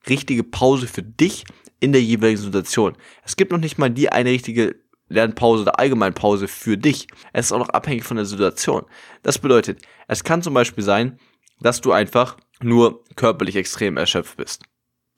richtige 0.08 0.44
Pause 0.44 0.86
für 0.86 1.02
dich 1.02 1.44
in 1.80 1.92
der 1.92 2.02
jeweiligen 2.02 2.40
Situation. 2.40 2.96
Es 3.24 3.36
gibt 3.36 3.52
noch 3.52 3.58
nicht 3.58 3.78
mal 3.78 3.90
die 3.90 4.10
eine 4.10 4.30
richtige 4.30 4.76
Lernpause 5.08 5.62
oder 5.62 5.78
Allgemeinpause 5.78 6.46
für 6.46 6.78
dich. 6.78 7.06
Es 7.32 7.46
ist 7.46 7.52
auch 7.52 7.58
noch 7.58 7.70
abhängig 7.70 8.04
von 8.04 8.16
der 8.16 8.26
Situation. 8.26 8.84
Das 9.22 9.38
bedeutet, 9.38 9.82
es 10.08 10.24
kann 10.24 10.42
zum 10.42 10.54
Beispiel 10.54 10.84
sein, 10.84 11.18
dass 11.60 11.80
du 11.80 11.92
einfach 11.92 12.36
nur 12.62 13.04
körperlich 13.16 13.56
extrem 13.56 13.96
erschöpft 13.96 14.36
bist. 14.36 14.62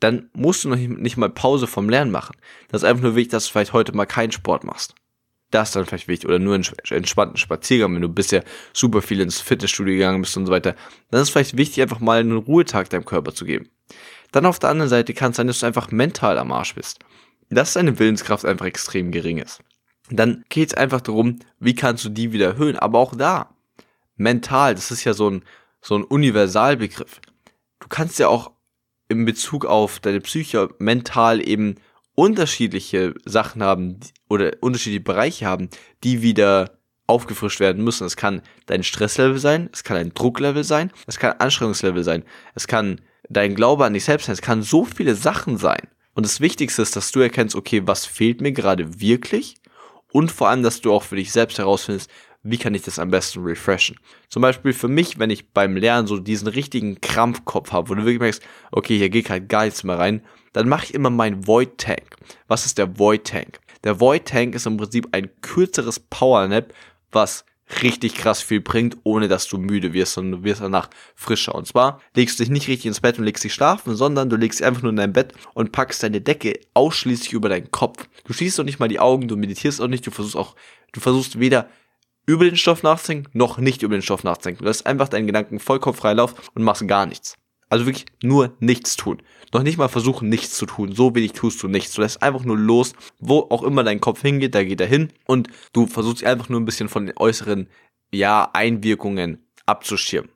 Dann 0.01 0.31
musst 0.33 0.65
du 0.65 0.69
noch 0.69 0.77
nicht 0.77 1.17
mal 1.17 1.31
Pause 1.31 1.67
vom 1.67 1.89
Lernen 1.89 2.11
machen. 2.11 2.37
Das 2.69 2.83
ist 2.83 2.89
einfach 2.89 3.03
nur 3.03 3.15
wichtig, 3.15 3.33
dass 3.33 3.47
du 3.47 3.53
vielleicht 3.53 3.73
heute 3.73 3.95
mal 3.95 4.07
keinen 4.07 4.33
Sport 4.33 4.65
machst 4.65 4.95
das 5.53 5.69
ist 5.69 5.77
dann 5.77 5.87
vielleicht 5.87 6.09
wichtig. 6.09 6.29
Oder 6.29 6.39
nur 6.39 6.55
einen 6.55 6.67
entspannten 6.91 7.37
Spaziergang, 7.37 7.95
wenn 7.95 8.03
du 8.03 8.09
bisher 8.09 8.43
super 8.73 9.03
viel 9.03 9.21
ins 9.21 9.41
Fitnessstudio 9.41 9.95
gegangen 9.95 10.23
bist 10.23 10.37
und 10.37 10.47
so 10.47 10.53
weiter. 10.53 10.75
Dann 11.11 11.21
ist 11.21 11.29
es 11.29 11.31
vielleicht 11.31 11.57
wichtig, 11.57 11.83
einfach 11.83 12.01
mal 12.01 12.21
einen 12.21 12.37
Ruhetag 12.37 12.91
deinem 12.91 13.05
Körper 13.05 13.33
zu 13.35 13.45
geben. 13.45 13.69
Dann 14.33 14.47
auf 14.47 14.59
der 14.59 14.71
anderen 14.71 14.89
Seite 14.89 15.15
kann 15.15 15.31
es 15.31 15.37
sein, 15.37 15.47
dass 15.47 15.61
du 15.61 15.67
einfach 15.67 15.91
mental 15.91 16.39
am 16.39 16.53
Arsch 16.53 16.75
bist. 16.75 16.99
Dass 17.51 17.75
deine 17.75 17.99
Willenskraft 17.99 18.47
einfach 18.47 18.67
extrem 18.67 19.13
gering 19.13 19.39
ist. 19.39 19.61
Dann 20.11 20.45
geht 20.49 20.71
es 20.71 20.75
einfach 20.75 21.03
darum, 21.03 21.39
wie 21.61 21.75
kannst 21.75 22.05
du 22.05 22.09
die 22.09 22.33
wieder 22.33 22.47
erhöhen. 22.47 22.77
Aber 22.77 22.99
auch 22.99 23.15
da, 23.15 23.55
mental, 24.17 24.75
das 24.75 24.91
ist 24.91 25.05
ja 25.05 25.13
so 25.13 25.31
ein, 25.31 25.45
so 25.83 25.97
ein 25.97 26.05
Universalbegriff. 26.05 27.21
Du 27.81 27.89
kannst 27.89 28.19
ja 28.19 28.29
auch 28.29 28.53
in 29.09 29.25
Bezug 29.25 29.67
auf 29.67 30.01
deine 30.01 30.21
Psyche 30.21 30.71
mental 30.79 31.47
eben 31.47 31.75
unterschiedliche 32.15 33.15
Sachen 33.25 33.63
haben 33.63 34.01
oder 34.29 34.53
unterschiedliche 34.61 35.05
Bereiche 35.05 35.47
haben, 35.47 35.69
die 36.05 36.23
wieder 36.23 36.79
aufgefrischt 37.07 37.61
werden 37.61 37.85
müssen. 37.85 38.07
Es 38.07 38.17
kann 38.17 38.43
dein 38.67 38.85
Stresslevel 38.85 39.39
sein, 39.39 39.69
es 39.73 39.85
kann 39.85 39.97
dein 39.97 40.15
Drucklevel 40.15 40.65
sein, 40.65 40.93
es 41.07 41.19
kann 41.19 41.33
Anstrengungslevel 41.39 42.05
sein, 42.05 42.25
es 42.55 42.67
kann 42.67 43.01
dein 43.29 43.55
Glaube 43.55 43.85
an 43.85 43.95
dich 43.95 44.05
selbst 44.05 44.27
sein, 44.27 44.35
es 44.35 44.43
kann 44.43 44.63
so 44.63 44.85
viele 44.85 45.15
Sachen 45.15 45.59
sein. 45.59 45.89
Und 46.15 46.25
das 46.25 46.41
Wichtigste 46.41 46.83
ist, 46.83 46.95
dass 46.97 47.11
du 47.11 47.21
erkennst, 47.21 47.57
okay, 47.57 47.83
was 47.87 48.07
fehlt 48.07 48.41
mir 48.41 48.53
gerade 48.53 49.01
wirklich 49.01 49.57
und 50.13 50.31
vor 50.31 50.49
allem, 50.49 50.63
dass 50.63 50.81
du 50.81 50.93
auch 50.93 51.03
für 51.03 51.17
dich 51.17 51.33
selbst 51.33 51.59
herausfindest, 51.59 52.11
wie 52.43 52.59
kann 52.59 52.75
ich 52.75 52.83
das 52.83 52.99
am 52.99 53.11
besten 53.11 53.45
refreshen. 53.45 53.97
Zum 54.29 54.43
Beispiel 54.43 54.73
für 54.73 54.89
mich, 54.89 55.19
wenn 55.19 55.31
ich 55.31 55.51
beim 55.51 55.77
Lernen 55.77 56.07
so 56.07 56.19
diesen 56.19 56.49
richtigen 56.49 57.01
Krampfkopf 57.01 57.73
habe, 57.73 57.89
wo 57.89 57.95
du 57.95 58.03
wirklich 58.03 58.21
merkst, 58.21 58.43
okay, 58.73 58.99
hier 58.99 59.11
geht 59.11 59.31
halt 59.31 59.49
gar 59.49 59.65
nichts 59.65 59.85
mehr 59.85 59.99
rein, 59.99 60.23
dann 60.53 60.69
mache 60.69 60.87
ich 60.87 60.95
immer 60.95 61.11
meinen 61.11 61.47
Void 61.47 61.79
Tank. 61.79 62.17
Was 62.49 62.67
ist 62.67 62.79
der 62.79 62.99
Void 62.99 63.25
Tank? 63.25 63.61
Der 63.85 64.01
Void 64.01 64.27
Tank 64.27 64.55
ist 64.55 64.67
im 64.67 64.77
Prinzip 64.77 65.09
ein 65.13 65.31
kürzeres 65.41 66.01
Power 66.01 66.47
Nap, 66.49 66.75
was 67.11 67.45
richtig 67.81 68.15
krass 68.15 68.43
viel 68.43 68.61
bringt, 68.61 68.99
ohne 69.03 69.29
dass 69.29 69.49
du 69.49 69.57
müde 69.57 69.93
wirst, 69.93 70.15
sondern 70.15 70.43
du 70.43 70.45
wirst 70.45 70.61
danach 70.61 70.91
frischer. 71.15 71.55
Und 71.55 71.67
zwar 71.67 72.01
legst 72.15 72.39
du 72.39 72.43
dich 72.43 72.51
nicht 72.51 72.69
richtig 72.69 72.87
ins 72.87 73.01
Bett 73.01 73.19
und 73.19 73.25
legst 73.25 73.45
dich 73.45 73.55
schlafen, 73.55 73.95
sondern 73.97 74.29
du 74.29 74.37
legst 74.37 74.61
dich 74.61 74.67
einfach 74.67 74.83
nur 74.83 74.91
in 74.91 74.97
dein 74.97 75.13
Bett 75.13 75.33
und 75.55 75.73
packst 75.73 76.03
deine 76.03 76.21
Decke 76.21 76.59
ausschließlich 76.75 77.33
über 77.33 77.49
deinen 77.49 77.71
Kopf. 77.71 78.09
Du 78.25 78.33
schließt 78.33 78.59
doch 78.59 78.65
nicht 78.65 78.79
mal 78.79 78.89
die 78.89 79.01
Augen, 79.01 79.29
du 79.29 79.37
meditierst 79.37 79.81
auch 79.81 79.89
nicht, 79.89 80.07
du 80.07 80.11
versuchst 80.11 80.37
auch, 80.37 80.55
du 80.93 81.01
versuchst 81.01 81.41
weder 81.41 81.69
über 82.27 82.45
den 82.45 82.57
Stoff 82.57 82.83
nachzudenken, 82.83 83.31
noch 83.33 83.59
nicht 83.59 83.83
über 83.83 83.97
den 83.97 84.03
Stoff 84.03 84.25
nachzudenken. 84.25 84.63
Du 84.63 84.69
lässt 84.69 84.87
einfach 84.87 85.09
deinen 85.09 85.27
Gedanken 85.27 85.59
vollkommen 85.59 85.97
frei 85.97 86.13
Lauf 86.13 86.35
und 86.55 86.63
machst 86.63 86.87
gar 86.87 87.07
nichts. 87.07 87.37
Also 87.69 87.87
wirklich 87.87 88.07
nur 88.23 88.55
nichts 88.61 88.97
tun. 88.97 89.23
Noch 89.53 89.63
nicht 89.63 89.79
mal 89.79 89.89
versuchen, 89.89 90.29
nichts 90.29 90.57
zu 90.57 90.67
tun. 90.67 90.93
So 90.93 91.15
wenig 91.15 91.33
tust 91.33 91.63
du 91.63 91.69
nichts. 91.69 91.95
Du 91.95 92.03
lässt 92.03 92.23
einfach 92.23 92.45
nur 92.45 92.59
los, 92.59 92.93
wo 93.19 93.47
auch 93.51 93.63
immer 93.63 93.83
dein 93.83 94.01
Kopf 94.01 94.21
hingeht, 94.21 94.55
da 94.55 94.63
geht 94.63 94.81
er 94.81 94.87
hin. 94.87 95.11
Und 95.27 95.49
du 95.73 95.87
versuchst 95.87 96.23
einfach 96.23 96.49
nur 96.49 96.61
ein 96.61 96.67
bisschen 96.67 96.89
von 96.89 97.07
den 97.07 97.17
äußeren, 97.17 97.69
ja, 98.13 98.51
Einwirkungen 98.53 99.47
abzuschirmen. 99.65 100.31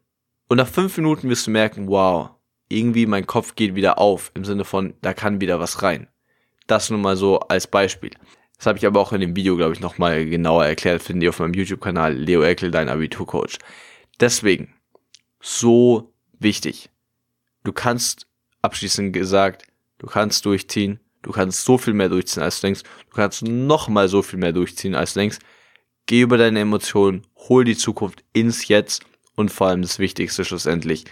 Und 0.48 0.56
nach 0.56 0.68
fünf 0.68 0.96
Minuten 0.96 1.28
wirst 1.28 1.46
du 1.46 1.50
merken, 1.50 1.88
wow, 1.88 2.30
irgendwie 2.68 3.06
mein 3.06 3.26
Kopf 3.26 3.54
geht 3.54 3.74
wieder 3.74 3.98
auf. 3.98 4.30
Im 4.34 4.44
Sinne 4.44 4.64
von, 4.64 4.94
da 5.02 5.12
kann 5.12 5.40
wieder 5.40 5.60
was 5.60 5.82
rein. 5.82 6.08
Das 6.66 6.90
nur 6.90 6.98
mal 6.98 7.16
so 7.16 7.40
als 7.40 7.66
Beispiel. 7.66 8.12
Das 8.56 8.66
habe 8.66 8.78
ich 8.78 8.86
aber 8.86 9.00
auch 9.00 9.12
in 9.12 9.20
dem 9.20 9.36
Video, 9.36 9.56
glaube 9.56 9.74
ich, 9.74 9.80
nochmal 9.80 10.24
genauer 10.24 10.64
erklärt. 10.64 11.02
Finden 11.02 11.20
die 11.20 11.28
auf 11.28 11.38
meinem 11.38 11.54
YouTube-Kanal 11.54 12.14
Leo 12.14 12.42
Eckel, 12.42 12.70
dein 12.70 12.88
Abiturcoach. 12.88 13.58
Deswegen, 14.18 14.74
so 15.40 16.12
wichtig 16.38 16.90
du 17.66 17.72
kannst, 17.72 18.26
abschließend 18.62 19.12
gesagt, 19.12 19.66
du 19.98 20.06
kannst 20.06 20.44
durchziehen, 20.46 21.00
du 21.22 21.32
kannst 21.32 21.64
so 21.64 21.78
viel 21.78 21.94
mehr 21.94 22.08
durchziehen, 22.08 22.42
als 22.42 22.60
du 22.60 22.68
denkst, 22.68 22.82
du 23.10 23.16
kannst 23.16 23.42
noch 23.42 23.88
mal 23.88 24.08
so 24.08 24.22
viel 24.22 24.38
mehr 24.38 24.52
durchziehen, 24.52 24.94
als 24.94 25.14
du 25.14 25.20
denkst. 25.20 25.38
Geh 26.06 26.20
über 26.20 26.38
deine 26.38 26.60
Emotionen, 26.60 27.26
hol 27.48 27.64
die 27.64 27.76
Zukunft 27.76 28.24
ins 28.32 28.68
Jetzt 28.68 29.04
und 29.34 29.50
vor 29.50 29.68
allem 29.68 29.82
das 29.82 29.98
Wichtigste 29.98 30.44
schlussendlich, 30.44 31.04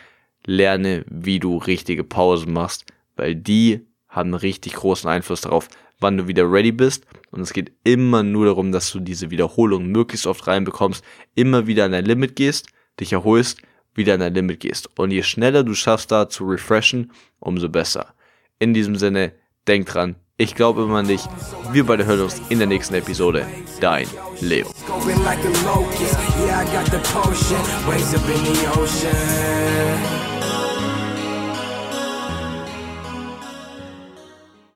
lerne, 0.46 1.04
wie 1.08 1.40
du 1.40 1.58
richtige 1.58 2.04
Pausen 2.04 2.52
machst, 2.52 2.84
weil 3.16 3.34
die 3.34 3.86
haben 4.08 4.28
einen 4.28 4.34
richtig 4.34 4.74
großen 4.74 5.10
Einfluss 5.10 5.40
darauf, 5.40 5.68
wann 6.00 6.16
du 6.16 6.28
wieder 6.28 6.50
ready 6.50 6.72
bist. 6.72 7.06
Und 7.30 7.40
es 7.40 7.52
geht 7.52 7.72
immer 7.84 8.22
nur 8.22 8.46
darum, 8.46 8.72
dass 8.72 8.90
du 8.92 9.00
diese 9.00 9.30
Wiederholung 9.30 9.86
möglichst 9.86 10.26
oft 10.26 10.46
reinbekommst, 10.46 11.04
immer 11.34 11.66
wieder 11.66 11.84
an 11.84 11.92
dein 11.92 12.04
Limit 12.04 12.36
gehst, 12.36 12.68
dich 13.00 13.12
erholst, 13.12 13.60
wieder 13.94 14.14
an 14.14 14.20
dein 14.20 14.34
Limit 14.34 14.60
gehst. 14.60 14.88
Und 14.98 15.10
je 15.10 15.22
schneller 15.22 15.64
du 15.64 15.74
schaffst, 15.74 16.10
da 16.10 16.28
zu 16.28 16.44
refreshen, 16.44 17.12
umso 17.38 17.68
besser. 17.68 18.14
In 18.58 18.74
diesem 18.74 18.96
Sinne, 18.96 19.32
denk 19.66 19.86
dran, 19.86 20.16
ich 20.36 20.54
glaube 20.54 20.82
immer 20.82 20.98
an 20.98 21.06
dich. 21.06 21.22
Wir 21.70 21.84
beide 21.86 22.06
hören 22.06 22.22
uns 22.22 22.40
in 22.48 22.58
der 22.58 22.66
nächsten 22.66 22.94
Episode. 22.94 23.46
Dein 23.80 24.08
Leo. 24.40 24.66